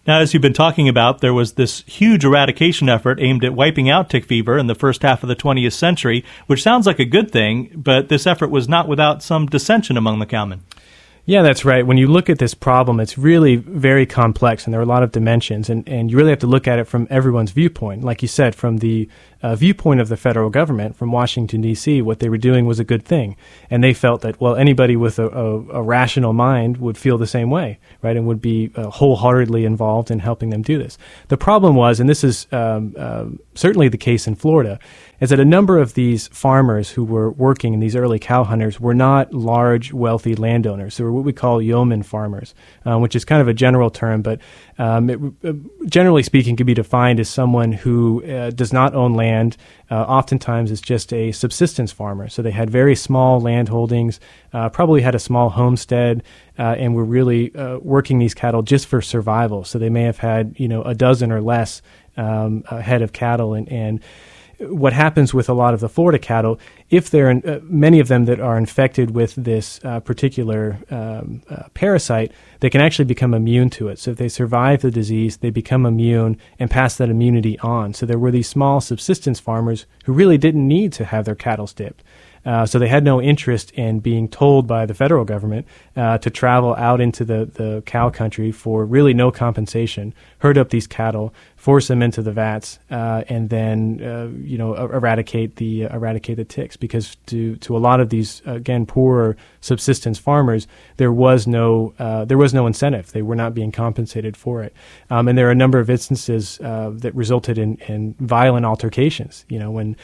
Now, 0.08 0.19
as 0.19 0.34
you've 0.34 0.41
been 0.41 0.54
talking 0.54 0.88
about, 0.88 1.21
there 1.21 1.34
was 1.34 1.54
this 1.54 1.82
huge 1.88 2.24
eradication 2.24 2.89
effort 2.89 3.19
aimed 3.19 3.43
at 3.43 3.56
wiping 3.56 3.89
out 3.89 4.08
tick 4.08 4.26
fever 4.26 4.56
in 4.56 4.67
the 4.67 4.76
first 4.76 5.02
half 5.02 5.24
of 5.24 5.30
the 5.30 5.36
20th 5.36 5.74
century, 5.74 6.24
which 6.45 6.62
sounds 6.62 6.86
like 6.86 7.00
a 7.00 7.06
good 7.06 7.32
thing, 7.32 7.71
but 7.76 8.08
this 8.08 8.28
effort 8.28 8.52
was 8.52 8.69
not 8.69 8.88
without 8.88 9.24
some 9.24 9.48
dissension 9.48 9.98
among 9.98 10.19
the 10.19 10.28
cowmen. 10.28 10.63
Yeah, 11.28 11.42
that's 11.42 11.66
right. 11.66 11.86
When 11.86 11.98
you 11.98 12.06
look 12.06 12.30
at 12.30 12.38
this 12.38 12.54
problem, 12.54 13.00
it's 13.00 13.18
really 13.18 13.56
very 13.56 14.06
complex 14.06 14.66
and 14.66 14.74
there 14.74 14.80
are 14.80 14.84
a 14.84 14.88
lot 14.88 15.02
of 15.02 15.12
dimensions, 15.12 15.72
and, 15.72 15.88
and 15.90 16.12
you 16.12 16.18
really 16.18 16.30
have 16.30 16.40
to 16.40 16.48
look 16.48 16.68
at 16.68 16.78
it 16.78 16.86
from 16.86 17.08
everyone's 17.10 17.50
viewpoint. 17.50 18.04
Like 18.04 18.22
you 18.22 18.28
said, 18.28 18.54
from 18.54 18.78
the 18.78 19.10
uh, 19.46 19.56
viewpoint 19.56 20.02
of 20.02 20.10
the 20.10 20.18
federal 20.18 20.50
government, 20.50 20.96
from 20.96 21.12
Washington, 21.12 21.62
D.C., 21.62 22.02
what 22.02 22.20
they 22.20 22.30
were 22.30 22.38
doing 22.38 22.66
was 22.66 22.80
a 22.80 22.84
good 22.84 23.06
thing. 23.06 23.36
And 23.70 23.84
they 23.84 23.94
felt 23.94 24.22
that, 24.22 24.42
well, 24.42 24.56
anybody 24.56 24.96
with 24.96 25.20
a, 25.20 25.28
a, 25.28 25.70
a 25.70 25.84
rational 25.84 26.34
mind 26.34 26.78
would 26.78 26.98
feel 26.98 27.20
the 27.20 27.28
same 27.28 27.52
way, 27.52 27.78
right, 28.02 28.18
and 28.18 28.26
would 28.26 28.42
be 28.42 28.72
uh, 28.76 28.90
wholeheartedly 28.90 29.64
involved 29.64 30.10
in 30.10 30.18
helping 30.18 30.50
them 30.50 30.64
do 30.64 30.80
this. 30.80 30.98
The 31.28 31.38
problem 31.38 31.76
was, 31.76 32.00
and 32.00 32.10
this 32.10 32.24
is 32.24 32.48
um, 32.52 32.96
uh, 32.98 33.26
certainly 33.54 33.88
the 33.88 34.00
case 34.00 34.26
in 34.26 34.34
Florida, 34.34 34.80
is 35.22 35.30
that 35.30 35.40
a 35.40 35.46
number 35.46 35.78
of 35.78 35.94
these 35.94 36.28
farmers 36.30 36.90
who 36.90 37.04
were 37.04 37.30
working 37.30 37.76
in 37.76 37.80
these 37.80 37.96
early 37.96 38.18
cow 38.18 38.44
hunters 38.44 38.80
were 38.80 38.96
not 38.96 39.32
large, 39.32 39.94
wealthy 39.94 40.36
landowners. 40.36 40.98
They 40.98 41.04
were 41.04 41.12
what 41.12 41.24
we 41.24 41.34
call 41.34 41.62
yeoman 41.62 42.02
farmers, 42.02 42.56
um, 42.84 43.04
which 43.04 43.16
is 43.16 43.24
kind 43.24 43.44
of 43.44 43.48
a 43.48 43.54
general 43.54 43.92
term, 43.92 44.24
but 44.24 44.40
um, 44.78 45.10
it, 45.10 45.20
uh, 45.44 45.54
generally 45.88 46.24
speaking, 46.24 46.56
can 46.56 46.66
be 46.66 46.74
defined 46.74 47.20
as 47.20 47.30
someone 47.30 47.72
who 47.72 48.24
uh, 48.26 48.50
does 48.50 48.74
not 48.74 48.94
own 48.94 49.14
land. 49.14 49.58
Uh, 49.90 50.02
oftentimes, 50.02 50.72
is 50.72 50.82
just 50.82 51.14
a 51.14 51.32
subsistence 51.32 51.92
farmer. 51.92 52.28
So 52.28 52.42
they 52.42 52.52
had 52.52 52.70
very 52.70 52.96
small 52.96 53.40
land 53.40 53.70
holdings, 53.70 54.20
uh, 54.52 54.70
probably 54.70 55.02
had 55.02 55.16
a 55.16 55.20
small 55.20 55.50
homestead, 55.50 56.24
uh, 56.58 56.76
and 56.78 56.96
were 56.96 57.06
really 57.06 57.52
working 57.82 58.20
these 58.20 58.34
cattle 58.34 58.64
just 58.64 58.88
for 58.88 59.02
survival. 59.02 59.64
So 59.64 59.78
they 59.80 59.90
may 59.90 60.04
have 60.04 60.18
had 60.18 60.56
you 60.58 60.68
know 60.68 60.82
a 60.82 60.96
dozen 60.96 61.32
or 61.32 61.42
less 61.42 61.82
um, 62.18 62.64
head 62.64 63.02
of 63.02 63.14
cattle, 63.14 63.54
and, 63.54 63.70
and 63.70 64.00
what 64.60 64.94
happens 64.94 65.34
with 65.34 65.50
a 65.50 65.54
lot 65.54 65.74
of 65.74 65.80
the 65.80 65.89
Florida 65.89 66.20
cattle, 66.20 66.60
if 66.89 67.10
they're 67.10 67.30
in, 67.30 67.48
uh, 67.48 67.60
many 67.63 68.00
of 68.00 68.08
them 68.08 68.26
that 68.26 68.39
are 68.39 68.58
infected 68.58 69.12
with 69.12 69.36
this 69.36 69.80
uh, 69.84 70.00
particular 70.00 70.80
um, 70.89 71.41
uh, 71.50 71.63
parasite, 71.74 72.32
they 72.60 72.70
can 72.70 72.82
actually 72.82 73.06
become 73.06 73.34
immune 73.34 73.70
to 73.72 73.88
it. 73.88 74.00
So 74.00 74.12
if 74.12 74.18
they 74.18 74.30
survive 74.30 74.82
the 74.82 74.91
disease, 74.91 75.38
they 75.38 75.50
become 75.50 75.86
immune 75.86 76.38
and 76.60 76.70
pass 76.70 76.96
that 76.98 77.10
immunity 77.10 77.60
on. 77.60 77.94
So 77.94 78.06
there 78.06 78.20
were 78.20 78.32
these 78.32 78.50
small 78.50 78.82
subsistence 78.82 79.39
farmers 79.39 79.86
who 80.06 80.13
really 80.13 80.38
didn't 80.38 80.68
need 80.68 80.94
to 80.94 81.06
have 81.06 81.26
their 81.26 81.36
cattle 81.36 81.65
dipped. 81.68 82.04
Uh, 82.46 82.65
so 82.65 82.78
they 82.78 82.88
had 82.88 83.04
no 83.04 83.20
interest 83.20 83.72
in 83.72 84.00
being 84.00 84.30
told 84.30 84.68
by 84.68 84.86
the 84.86 84.94
federal 84.94 85.26
government 85.26 85.65
uh, 85.96 86.18
to 86.20 86.30
travel 86.30 86.76
out 86.76 87.02
into 87.02 87.26
the, 87.26 87.46
the 87.46 87.82
cow 87.88 88.10
country 88.10 88.52
for 88.52 88.86
really 88.86 89.13
no 89.13 89.32
compensation, 89.32 90.13
herd 90.39 90.58
up 90.58 90.70
these 90.70 90.86
cattle, 90.86 91.34
force 91.65 91.88
them 91.88 92.04
into 92.04 92.21
the 92.21 92.32
vats, 92.32 92.78
uh, 92.91 93.23
and 93.28 93.49
then 93.49 93.99
uh, 93.99 94.28
you 94.38 94.56
know 94.56 94.75
eradicate 94.75 95.56
the 95.56 95.86
uh, 95.86 95.95
eradicate 95.95 96.38
the 96.38 96.45
ticks. 96.45 96.78
Because 96.78 97.17
to 97.25 97.56
to 97.56 97.75
a 97.75 97.80
lot 97.80 97.99
of 97.99 98.10
these 98.12 98.43
again 98.45 98.86
poorer 98.86 99.36
subsistence 99.62 100.19
farmers, 100.19 100.67
there 100.97 101.12
was 101.12 101.47
no 101.47 101.95
uh, 101.97 102.23
there 102.23 102.38
was 102.38 102.54
no 102.54 102.67
incentive. 102.67 103.12
They 103.13 103.23
were 103.23 103.36
not 103.36 103.56
being 103.56 103.71
compensated 103.71 104.38
for 104.38 104.62
it, 104.62 104.75
um, 105.10 105.28
and 105.28 105.36
there 105.36 105.47
are 105.47 105.58
a 105.60 105.62
number 105.63 105.80
of 105.80 105.89
instances 105.89 106.60
uh, 106.60 106.91
that 106.93 107.15
resulted 107.15 107.58
in, 107.58 107.78
in 107.88 108.13
violent 108.19 108.67
altercations. 108.67 109.43
You 109.49 109.58
know 109.58 109.71
when 109.71 109.95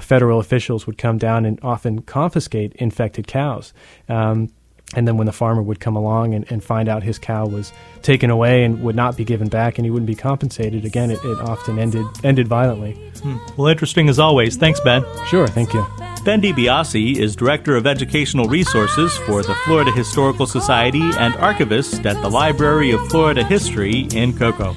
federal 0.00 0.40
officials 0.40 0.86
would 0.86 0.96
come 0.96 1.18
down 1.18 1.44
and 1.44 1.58
often 1.62 2.00
confiscate 2.00 2.72
infected 2.76 3.26
cows. 3.26 3.74
Um, 4.08 4.48
and 4.94 5.06
then 5.06 5.16
when 5.16 5.26
the 5.26 5.32
farmer 5.32 5.62
would 5.62 5.80
come 5.80 5.96
along 5.96 6.34
and, 6.34 6.50
and, 6.50 6.62
find 6.62 6.88
out 6.88 7.02
his 7.02 7.18
cow 7.18 7.46
was 7.46 7.72
taken 8.02 8.30
away 8.30 8.64
and 8.64 8.82
would 8.82 8.94
not 8.94 9.16
be 9.16 9.24
given 9.24 9.48
back 9.48 9.78
and 9.78 9.84
he 9.84 9.90
wouldn't 9.90 10.06
be 10.06 10.14
compensated, 10.14 10.84
again, 10.84 11.10
it, 11.10 11.18
it 11.24 11.40
often 11.40 11.78
ended 11.78 12.06
ended 12.22 12.46
violently. 12.48 12.92
Hmm. 13.22 13.38
Well, 13.56 13.68
interesting 13.68 14.08
as 14.08 14.18
always. 14.18 14.56
Thanks, 14.56 14.80
Ben. 14.80 15.04
Sure, 15.26 15.46
thank 15.46 15.72
you. 15.72 15.86
Ben 16.24 16.40
DiBiase 16.40 17.16
is 17.16 17.34
Director 17.34 17.74
of 17.74 17.86
Educational 17.86 18.46
Resources 18.46 19.16
for 19.18 19.42
the 19.42 19.54
Florida 19.64 19.90
Historical 19.90 20.46
Society 20.46 21.02
and 21.18 21.34
archivist 21.36 22.06
at 22.06 22.20
the 22.22 22.30
Library 22.30 22.92
of 22.92 23.04
Florida 23.08 23.44
History 23.44 24.06
in 24.14 24.36
Cocoa. 24.36 24.76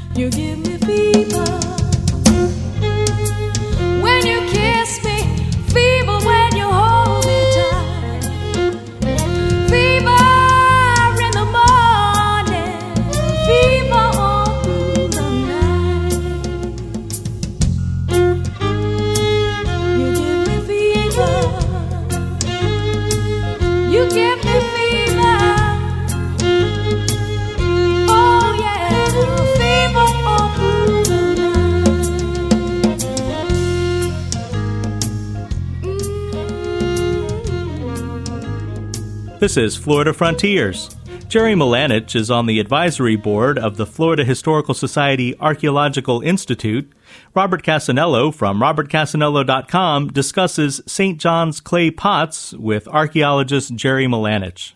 This 39.46 39.58
is 39.58 39.78
Florida 39.78 40.12
Frontiers. 40.12 40.90
Jerry 41.28 41.54
Milanich 41.54 42.16
is 42.16 42.32
on 42.32 42.48
the 42.48 42.60
advisory 42.60 43.16
board 43.16 43.60
of 43.60 43.78
the 43.78 43.86
Florida 43.86 44.24
Historical 44.24 44.74
Society 44.74 45.40
Archaeological 45.40 46.22
Institute. 46.22 46.92
Robert 47.36 47.62
Cassanello 47.62 48.32
from 48.32 48.60
robertcassanello.com 48.60 50.08
discusses 50.08 50.82
St. 50.88 51.20
John's 51.20 51.62
clay 51.62 51.92
pots 51.92 52.54
with 52.54 52.88
archaeologist 52.88 53.76
Jerry 53.76 54.08
Milanich. 54.08 54.74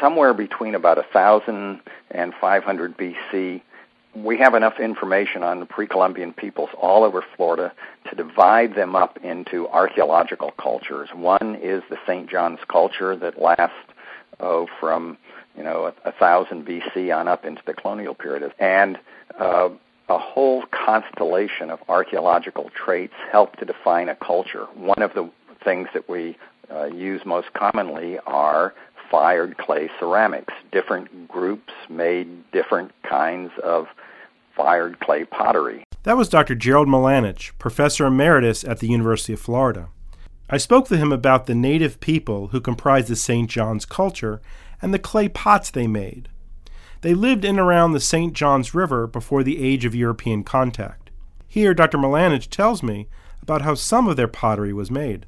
Somewhere 0.00 0.32
between 0.32 0.74
about 0.74 0.96
1000 0.96 1.82
and 2.10 2.32
500 2.40 2.96
BC, 2.96 3.60
we 4.14 4.38
have 4.38 4.54
enough 4.54 4.80
information 4.80 5.42
on 5.42 5.60
the 5.60 5.66
pre-Columbian 5.66 6.32
peoples 6.32 6.70
all 6.80 7.04
over 7.04 7.22
Florida 7.36 7.70
to 8.08 8.16
divide 8.16 8.74
them 8.74 8.96
up 8.96 9.18
into 9.22 9.68
archaeological 9.68 10.52
cultures. 10.52 11.10
One 11.14 11.54
is 11.56 11.82
the 11.90 11.98
St. 12.06 12.30
John's 12.30 12.60
culture 12.66 13.14
that 13.16 13.40
lasts 13.40 13.76
oh, 14.40 14.66
from 14.78 15.18
you 15.56 15.62
know 15.62 15.92
a, 16.04 16.12
thousand 16.12 16.66
BC 16.66 17.14
on 17.14 17.28
up 17.28 17.44
into 17.44 17.62
the 17.66 17.74
colonial 17.74 18.14
period, 18.14 18.52
and 18.58 18.98
uh, 19.38 19.68
a 20.08 20.18
whole 20.18 20.64
constellation 20.70 21.70
of 21.70 21.80
archaeological 21.88 22.70
traits 22.74 23.14
help 23.30 23.56
to 23.56 23.64
define 23.64 24.08
a 24.08 24.16
culture. 24.16 24.66
One 24.74 25.02
of 25.02 25.14
the 25.14 25.30
things 25.64 25.88
that 25.94 26.08
we 26.08 26.36
uh, 26.70 26.86
use 26.86 27.22
most 27.24 27.52
commonly 27.52 28.18
are 28.26 28.74
fired 29.10 29.56
clay 29.58 29.90
ceramics. 29.98 30.54
Different 30.72 31.28
groups 31.28 31.72
made 31.88 32.50
different 32.52 32.92
kinds 33.02 33.52
of 33.62 33.86
fired 34.56 35.00
clay 35.00 35.24
pottery. 35.24 35.84
That 36.04 36.16
was 36.16 36.28
Dr. 36.28 36.54
Gerald 36.54 36.88
Milanich, 36.88 37.52
professor 37.58 38.06
emeritus 38.06 38.64
at 38.64 38.78
the 38.78 38.88
University 38.88 39.34
of 39.34 39.40
Florida. 39.40 39.88
I 40.52 40.56
spoke 40.56 40.88
to 40.88 40.96
him 40.96 41.12
about 41.12 41.46
the 41.46 41.54
native 41.54 42.00
people 42.00 42.48
who 42.48 42.60
comprised 42.60 43.06
the 43.06 43.14
St. 43.14 43.48
John's 43.48 43.84
culture 43.84 44.42
and 44.82 44.92
the 44.92 44.98
clay 44.98 45.28
pots 45.28 45.70
they 45.70 45.86
made. 45.86 46.28
They 47.02 47.14
lived 47.14 47.44
in 47.44 47.56
around 47.56 47.92
the 47.92 48.00
St. 48.00 48.32
John's 48.32 48.74
River 48.74 49.06
before 49.06 49.44
the 49.44 49.64
age 49.64 49.84
of 49.84 49.94
European 49.94 50.42
contact. 50.42 51.10
Here, 51.46 51.72
Dr. 51.72 51.98
Milanich 51.98 52.48
tells 52.50 52.82
me 52.82 53.06
about 53.40 53.62
how 53.62 53.74
some 53.74 54.08
of 54.08 54.16
their 54.16 54.26
pottery 54.26 54.72
was 54.72 54.90
made. 54.90 55.24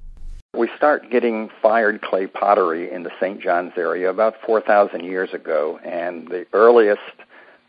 We 0.56 0.68
start 0.76 1.08
getting 1.08 1.50
fired 1.62 2.02
clay 2.02 2.26
pottery 2.26 2.90
in 2.90 3.04
the 3.04 3.12
St. 3.20 3.40
John's 3.40 3.72
area 3.76 4.10
about 4.10 4.34
4,000 4.44 5.04
years 5.04 5.32
ago, 5.32 5.78
and 5.84 6.26
the 6.28 6.46
earliest 6.52 7.00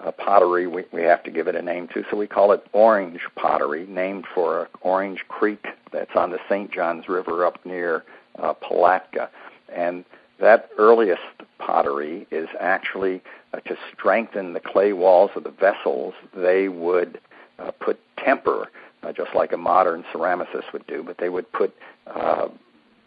uh, 0.04 0.12
pottery 0.12 0.68
we, 0.68 0.84
we 0.92 1.02
have 1.04 1.24
to 1.24 1.32
give 1.32 1.48
it 1.48 1.56
a 1.56 1.62
name 1.62 1.88
to, 1.94 2.04
so 2.10 2.18
we 2.18 2.28
call 2.28 2.52
it 2.52 2.66
orange 2.74 3.22
pottery, 3.36 3.86
named 3.88 4.26
for 4.34 4.70
Orange 4.82 5.26
Creek 5.28 5.66
that's 5.92 6.16
on 6.16 6.32
the 6.32 6.40
St. 6.50 6.72
Johns 6.72 7.08
River 7.08 7.46
up 7.46 7.66
near 7.66 8.04
uh, 8.38 8.54
Palatka. 8.54 9.30
And 9.74 10.04
that 10.40 10.70
earliest 10.78 11.22
pottery 11.58 12.28
is 12.32 12.50
actually 12.60 13.22
uh, 13.54 13.60
to 13.62 13.78
strengthen 13.94 14.54
the 14.54 14.60
clay 14.60 14.94
walls 14.94 15.32
of 15.36 15.44
the 15.44 15.52
vessels. 15.52 16.14
They 16.36 16.68
would 16.68 17.20
uh, 17.60 17.72
put 17.72 18.00
temper, 18.18 18.68
uh, 19.04 19.14
just 19.14 19.34
like 19.36 19.54
a 19.54 19.58
modern 19.58 20.04
ceramicist 20.14 20.74
would 20.74 20.86
do, 20.88 21.04
but 21.04 21.18
they 21.18 21.30
would 21.30 21.52
put 21.52 21.74
uh, 22.08 22.50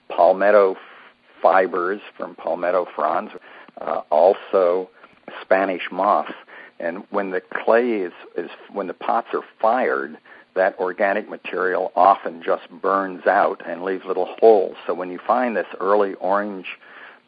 palmetto 0.08 0.76
fibers 1.42 2.00
from 2.16 2.34
palmetto 2.34 2.86
fronds, 2.94 3.32
uh, 3.80 4.02
also 4.10 4.88
Spanish 5.42 5.88
moss. 5.90 6.30
And 6.78 7.04
when 7.10 7.30
the 7.30 7.40
clay 7.40 8.00
is, 8.00 8.12
is 8.36 8.50
when 8.72 8.86
the 8.86 8.94
pots 8.94 9.28
are 9.32 9.44
fired, 9.60 10.18
that 10.54 10.78
organic 10.78 11.28
material 11.28 11.92
often 11.94 12.42
just 12.42 12.68
burns 12.70 13.26
out 13.26 13.62
and 13.66 13.82
leaves 13.82 14.04
little 14.04 14.34
holes. 14.40 14.76
So 14.86 14.94
when 14.94 15.10
you 15.10 15.18
find 15.18 15.56
this 15.56 15.66
early 15.80 16.14
orange 16.14 16.66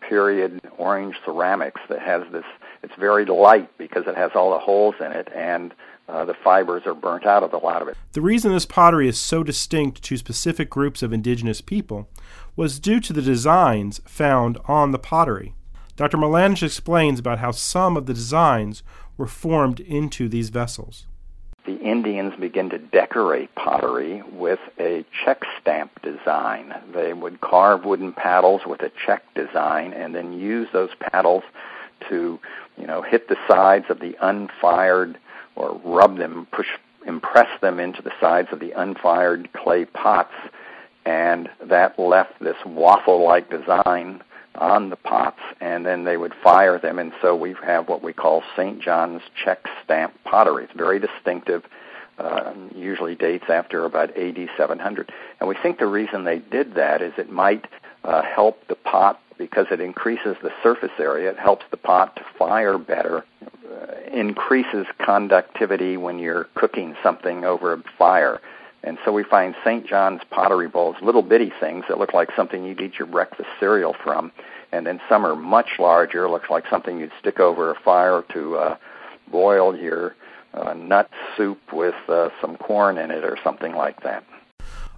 period 0.00 0.60
orange 0.78 1.16
ceramics 1.24 1.80
that 1.88 2.00
has 2.00 2.22
this, 2.32 2.44
it's 2.82 2.94
very 2.98 3.24
light 3.24 3.76
because 3.78 4.06
it 4.06 4.16
has 4.16 4.30
all 4.34 4.50
the 4.50 4.58
holes 4.58 4.94
in 5.00 5.12
it 5.12 5.28
and 5.34 5.74
uh, 6.08 6.24
the 6.24 6.34
fibers 6.34 6.84
are 6.86 6.94
burnt 6.94 7.26
out 7.26 7.42
of 7.42 7.52
a 7.52 7.58
lot 7.58 7.82
of 7.82 7.88
it. 7.88 7.96
The 8.12 8.22
reason 8.22 8.52
this 8.52 8.64
pottery 8.64 9.08
is 9.08 9.18
so 9.18 9.42
distinct 9.42 10.02
to 10.04 10.16
specific 10.16 10.70
groups 10.70 11.02
of 11.02 11.12
indigenous 11.12 11.60
people 11.60 12.08
was 12.56 12.80
due 12.80 13.00
to 13.00 13.12
the 13.12 13.22
designs 13.22 14.00
found 14.06 14.58
on 14.66 14.92
the 14.92 14.98
pottery. 14.98 15.54
Dr. 15.96 16.16
Milanich 16.16 16.62
explains 16.62 17.18
about 17.18 17.40
how 17.40 17.50
some 17.50 17.96
of 17.96 18.06
the 18.06 18.14
designs 18.14 18.82
were 19.18 19.26
formed 19.26 19.80
into 19.80 20.28
these 20.28 20.48
vessels. 20.48 21.06
The 21.66 21.78
Indians 21.80 22.32
begin 22.40 22.70
to 22.70 22.78
decorate 22.78 23.54
pottery 23.54 24.22
with 24.32 24.60
a 24.80 25.04
check 25.24 25.42
stamp 25.60 26.00
design. 26.00 26.72
They 26.94 27.12
would 27.12 27.42
carve 27.42 27.84
wooden 27.84 28.14
paddles 28.14 28.62
with 28.64 28.80
a 28.80 28.90
check 29.04 29.22
design 29.34 29.92
and 29.92 30.14
then 30.14 30.32
use 30.32 30.68
those 30.72 30.88
paddles 30.98 31.42
to, 32.08 32.38
you 32.78 32.86
know, 32.86 33.02
hit 33.02 33.28
the 33.28 33.36
sides 33.46 33.86
of 33.90 34.00
the 34.00 34.16
unfired 34.22 35.18
or 35.56 35.78
rub 35.84 36.16
them, 36.16 36.46
push, 36.52 36.68
impress 37.06 37.48
them 37.60 37.78
into 37.80 38.00
the 38.00 38.12
sides 38.18 38.48
of 38.52 38.60
the 38.60 38.70
unfired 38.70 39.52
clay 39.52 39.84
pots, 39.84 40.32
and 41.04 41.50
that 41.66 41.98
left 41.98 42.32
this 42.40 42.56
waffle-like 42.64 43.50
design 43.50 44.22
on 44.58 44.90
the 44.90 44.96
pots, 44.96 45.40
and 45.60 45.86
then 45.86 46.04
they 46.04 46.16
would 46.16 46.34
fire 46.42 46.78
them, 46.78 46.98
and 46.98 47.12
so 47.22 47.34
we 47.34 47.54
have 47.64 47.88
what 47.88 48.02
we 48.02 48.12
call 48.12 48.42
St. 48.56 48.80
John's 48.82 49.22
check 49.42 49.66
stamp 49.84 50.12
pottery. 50.24 50.64
It's 50.64 50.72
very 50.74 50.98
distinctive. 50.98 51.64
Uh, 52.18 52.52
usually 52.74 53.14
dates 53.14 53.44
after 53.48 53.84
about 53.84 54.16
AD 54.16 54.48
700, 54.56 55.12
and 55.38 55.48
we 55.48 55.54
think 55.62 55.78
the 55.78 55.86
reason 55.86 56.24
they 56.24 56.40
did 56.40 56.74
that 56.74 57.00
is 57.00 57.12
it 57.16 57.30
might 57.30 57.64
uh, 58.02 58.22
help 58.22 58.66
the 58.66 58.74
pot 58.74 59.20
because 59.38 59.66
it 59.70 59.80
increases 59.80 60.36
the 60.42 60.50
surface 60.60 60.90
area. 60.98 61.30
It 61.30 61.38
helps 61.38 61.64
the 61.70 61.76
pot 61.76 62.16
to 62.16 62.24
fire 62.36 62.76
better, 62.76 63.24
uh, 63.70 63.94
increases 64.12 64.86
conductivity 64.98 65.96
when 65.96 66.18
you're 66.18 66.48
cooking 66.56 66.96
something 67.04 67.44
over 67.44 67.72
a 67.72 67.82
fire. 67.96 68.40
And 68.84 68.96
so 69.04 69.12
we 69.12 69.24
find 69.24 69.54
St. 69.64 69.86
John's 69.86 70.20
pottery 70.30 70.68
bowls, 70.68 70.96
little 71.02 71.22
bitty 71.22 71.52
things 71.60 71.84
that 71.88 71.98
look 71.98 72.14
like 72.14 72.30
something 72.36 72.64
you'd 72.64 72.80
eat 72.80 72.98
your 72.98 73.06
breakfast 73.06 73.48
cereal 73.58 73.94
from. 74.04 74.30
And 74.70 74.86
then 74.86 75.00
some 75.08 75.26
are 75.26 75.34
much 75.34 75.78
larger, 75.78 76.28
looks 76.28 76.50
like 76.50 76.64
something 76.70 76.98
you'd 76.98 77.12
stick 77.18 77.40
over 77.40 77.70
a 77.70 77.80
fire 77.80 78.22
to 78.32 78.56
uh, 78.56 78.76
boil 79.30 79.76
your 79.76 80.14
uh, 80.54 80.74
nut 80.74 81.10
soup 81.36 81.60
with 81.72 81.94
uh, 82.08 82.28
some 82.40 82.56
corn 82.56 82.98
in 82.98 83.10
it 83.10 83.24
or 83.24 83.36
something 83.42 83.74
like 83.74 84.02
that. 84.02 84.24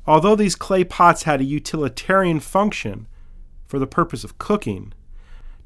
Although 0.06 0.36
these 0.36 0.56
clay 0.56 0.84
pots 0.84 1.22
had 1.22 1.40
a 1.40 1.44
utilitarian 1.44 2.40
function 2.40 3.06
for 3.66 3.78
the 3.78 3.86
purpose 3.86 4.24
of 4.24 4.38
cooking, 4.38 4.92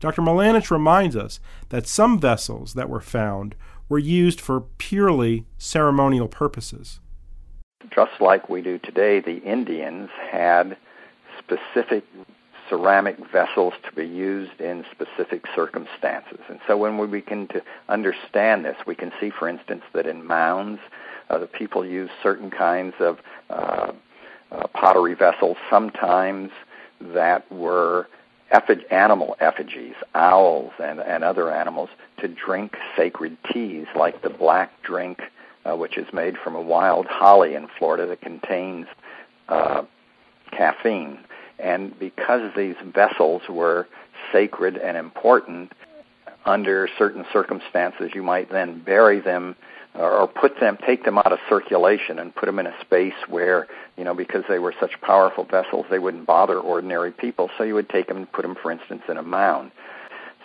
Dr. 0.00 0.22
Milanich 0.22 0.70
reminds 0.70 1.16
us 1.16 1.40
that 1.70 1.86
some 1.86 2.20
vessels 2.20 2.74
that 2.74 2.90
were 2.90 3.00
found 3.00 3.54
were 3.88 3.98
used 3.98 4.40
for 4.40 4.60
purely 4.60 5.46
ceremonial 5.58 6.28
purposes 6.28 7.00
just 7.90 8.20
like 8.20 8.48
we 8.48 8.62
do 8.62 8.78
today, 8.78 9.20
the 9.20 9.38
Indians 9.38 10.10
had 10.30 10.76
specific 11.38 12.04
ceramic 12.68 13.16
vessels 13.30 13.74
to 13.84 13.92
be 13.92 14.06
used 14.06 14.60
in 14.60 14.84
specific 14.90 15.44
circumstances. 15.54 16.40
And 16.48 16.60
so 16.66 16.76
when 16.76 16.98
we 16.98 17.06
begin 17.06 17.46
to 17.48 17.62
understand 17.88 18.64
this, 18.64 18.76
we 18.86 18.94
can 18.94 19.12
see, 19.20 19.30
for 19.30 19.48
instance, 19.48 19.82
that 19.92 20.06
in 20.06 20.24
mounds, 20.26 20.80
uh, 21.30 21.38
the 21.38 21.46
people 21.46 21.84
use 21.84 22.10
certain 22.22 22.50
kinds 22.50 22.94
of 23.00 23.18
uh, 23.50 23.92
uh, 24.50 24.66
pottery 24.68 25.14
vessels, 25.14 25.56
sometimes 25.68 26.50
that 27.00 27.50
were 27.52 28.08
effig- 28.52 28.90
animal 28.90 29.36
effigies, 29.40 29.94
owls 30.14 30.72
and, 30.82 31.00
and 31.00 31.24
other 31.24 31.52
animals, 31.52 31.90
to 32.20 32.28
drink 32.28 32.76
sacred 32.96 33.36
teas 33.52 33.86
like 33.96 34.22
the 34.22 34.30
black 34.30 34.70
drink 34.82 35.20
uh, 35.64 35.76
which 35.76 35.96
is 35.96 36.06
made 36.12 36.36
from 36.42 36.54
a 36.54 36.60
wild 36.60 37.06
holly 37.06 37.54
in 37.54 37.68
Florida 37.78 38.06
that 38.06 38.20
contains 38.20 38.86
uh, 39.48 39.82
caffeine. 40.50 41.18
And 41.58 41.98
because 41.98 42.52
these 42.56 42.76
vessels 42.94 43.42
were 43.48 43.86
sacred 44.32 44.76
and 44.76 44.96
important, 44.96 45.72
under 46.44 46.88
certain 46.98 47.24
circumstances, 47.32 48.10
you 48.14 48.22
might 48.22 48.50
then 48.50 48.82
bury 48.82 49.20
them 49.20 49.56
or 49.94 50.26
put 50.26 50.58
them, 50.58 50.76
take 50.84 51.04
them 51.04 51.18
out 51.18 51.32
of 51.32 51.38
circulation 51.48 52.18
and 52.18 52.34
put 52.34 52.46
them 52.46 52.58
in 52.58 52.66
a 52.66 52.74
space 52.80 53.14
where, 53.28 53.68
you 53.96 54.04
know, 54.04 54.14
because 54.14 54.42
they 54.48 54.58
were 54.58 54.74
such 54.80 55.00
powerful 55.00 55.44
vessels, 55.44 55.86
they 55.88 56.00
wouldn't 56.00 56.26
bother 56.26 56.58
ordinary 56.58 57.12
people. 57.12 57.48
So 57.56 57.64
you 57.64 57.74
would 57.74 57.88
take 57.88 58.08
them 58.08 58.16
and 58.18 58.32
put 58.32 58.42
them, 58.42 58.56
for 58.60 58.72
instance, 58.72 59.02
in 59.08 59.16
a 59.16 59.22
mound. 59.22 59.70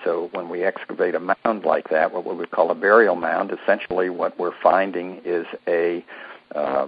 So 0.03 0.29
when 0.31 0.49
we 0.49 0.63
excavate 0.63 1.15
a 1.15 1.19
mound 1.19 1.65
like 1.65 1.89
that, 1.89 2.13
what 2.13 2.25
we 2.25 2.33
would 2.35 2.51
call 2.51 2.71
a 2.71 2.75
burial 2.75 3.15
mound, 3.15 3.51
essentially 3.51 4.09
what 4.09 4.37
we're 4.39 4.57
finding 4.61 5.21
is 5.25 5.45
a 5.67 6.03
uh, 6.55 6.87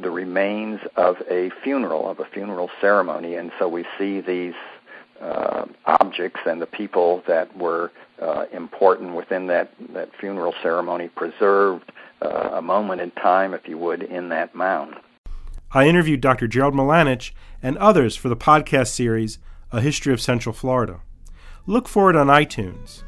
the 0.00 0.10
remains 0.10 0.80
of 0.96 1.16
a 1.30 1.50
funeral, 1.62 2.10
of 2.10 2.18
a 2.18 2.24
funeral 2.24 2.70
ceremony, 2.80 3.34
and 3.36 3.52
so 3.58 3.68
we 3.68 3.84
see 3.98 4.20
these 4.20 4.54
uh, 5.20 5.64
objects 5.84 6.40
and 6.46 6.60
the 6.60 6.66
people 6.66 7.22
that 7.28 7.56
were 7.56 7.92
uh, 8.20 8.46
important 8.52 9.14
within 9.14 9.46
that, 9.46 9.70
that 9.92 10.10
funeral 10.18 10.54
ceremony 10.62 11.08
preserved 11.08 11.92
uh, 12.20 12.50
a 12.54 12.62
moment 12.62 13.00
in 13.00 13.10
time, 13.12 13.54
if 13.54 13.68
you 13.68 13.78
would, 13.78 14.02
in 14.02 14.28
that 14.30 14.54
mound. 14.54 14.94
I 15.70 15.86
interviewed 15.86 16.20
Dr. 16.20 16.48
Gerald 16.48 16.74
Milanich 16.74 17.30
and 17.62 17.78
others 17.78 18.16
for 18.16 18.28
the 18.28 18.36
podcast 18.36 18.88
series, 18.88 19.38
A 19.70 19.80
History 19.80 20.12
of 20.12 20.20
Central 20.20 20.52
Florida 20.52 21.00
look 21.66 21.88
for 21.88 22.10
it 22.10 22.16
on 22.16 22.26
iTunes. 22.28 23.02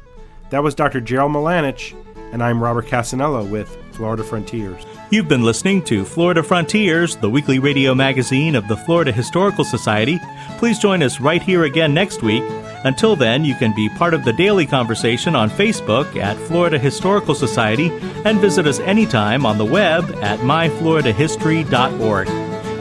That 0.49 0.63
was 0.63 0.75
Dr. 0.75 1.01
Gerald 1.01 1.31
Milanich, 1.31 1.93
and 2.31 2.43
I'm 2.43 2.61
Robert 2.61 2.87
Cassanello 2.87 3.49
with 3.49 3.75
Florida 3.93 4.23
Frontiers. 4.23 4.83
You've 5.09 5.27
been 5.27 5.43
listening 5.43 5.83
to 5.85 6.05
Florida 6.05 6.43
Frontiers, 6.43 7.15
the 7.17 7.29
weekly 7.29 7.59
radio 7.59 7.93
magazine 7.95 8.55
of 8.55 8.67
the 8.67 8.77
Florida 8.77 9.11
Historical 9.11 9.63
Society. 9.63 10.19
Please 10.57 10.79
join 10.79 11.03
us 11.03 11.19
right 11.19 11.41
here 11.41 11.63
again 11.63 11.93
next 11.93 12.21
week. 12.23 12.43
Until 12.83 13.15
then, 13.15 13.43
you 13.45 13.55
can 13.55 13.73
be 13.75 13.89
part 13.89 14.13
of 14.13 14.23
the 14.23 14.33
daily 14.33 14.65
conversation 14.65 15.35
on 15.35 15.49
Facebook 15.49 16.15
at 16.15 16.37
Florida 16.37 16.77
Historical 16.77 17.33
Society 17.33 17.89
and 18.25 18.39
visit 18.39 18.67
us 18.67 18.79
anytime 18.81 19.45
on 19.45 19.57
the 19.57 19.65
web 19.65 20.03
at 20.21 20.39
myfloridahistory.org. 20.39 22.27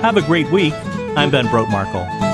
Have 0.03 0.17
a 0.17 0.23
great 0.23 0.51
week. 0.51 0.75
I'm 1.17 1.31
Ben 1.31 1.47
Brotemarkle. 1.47 2.34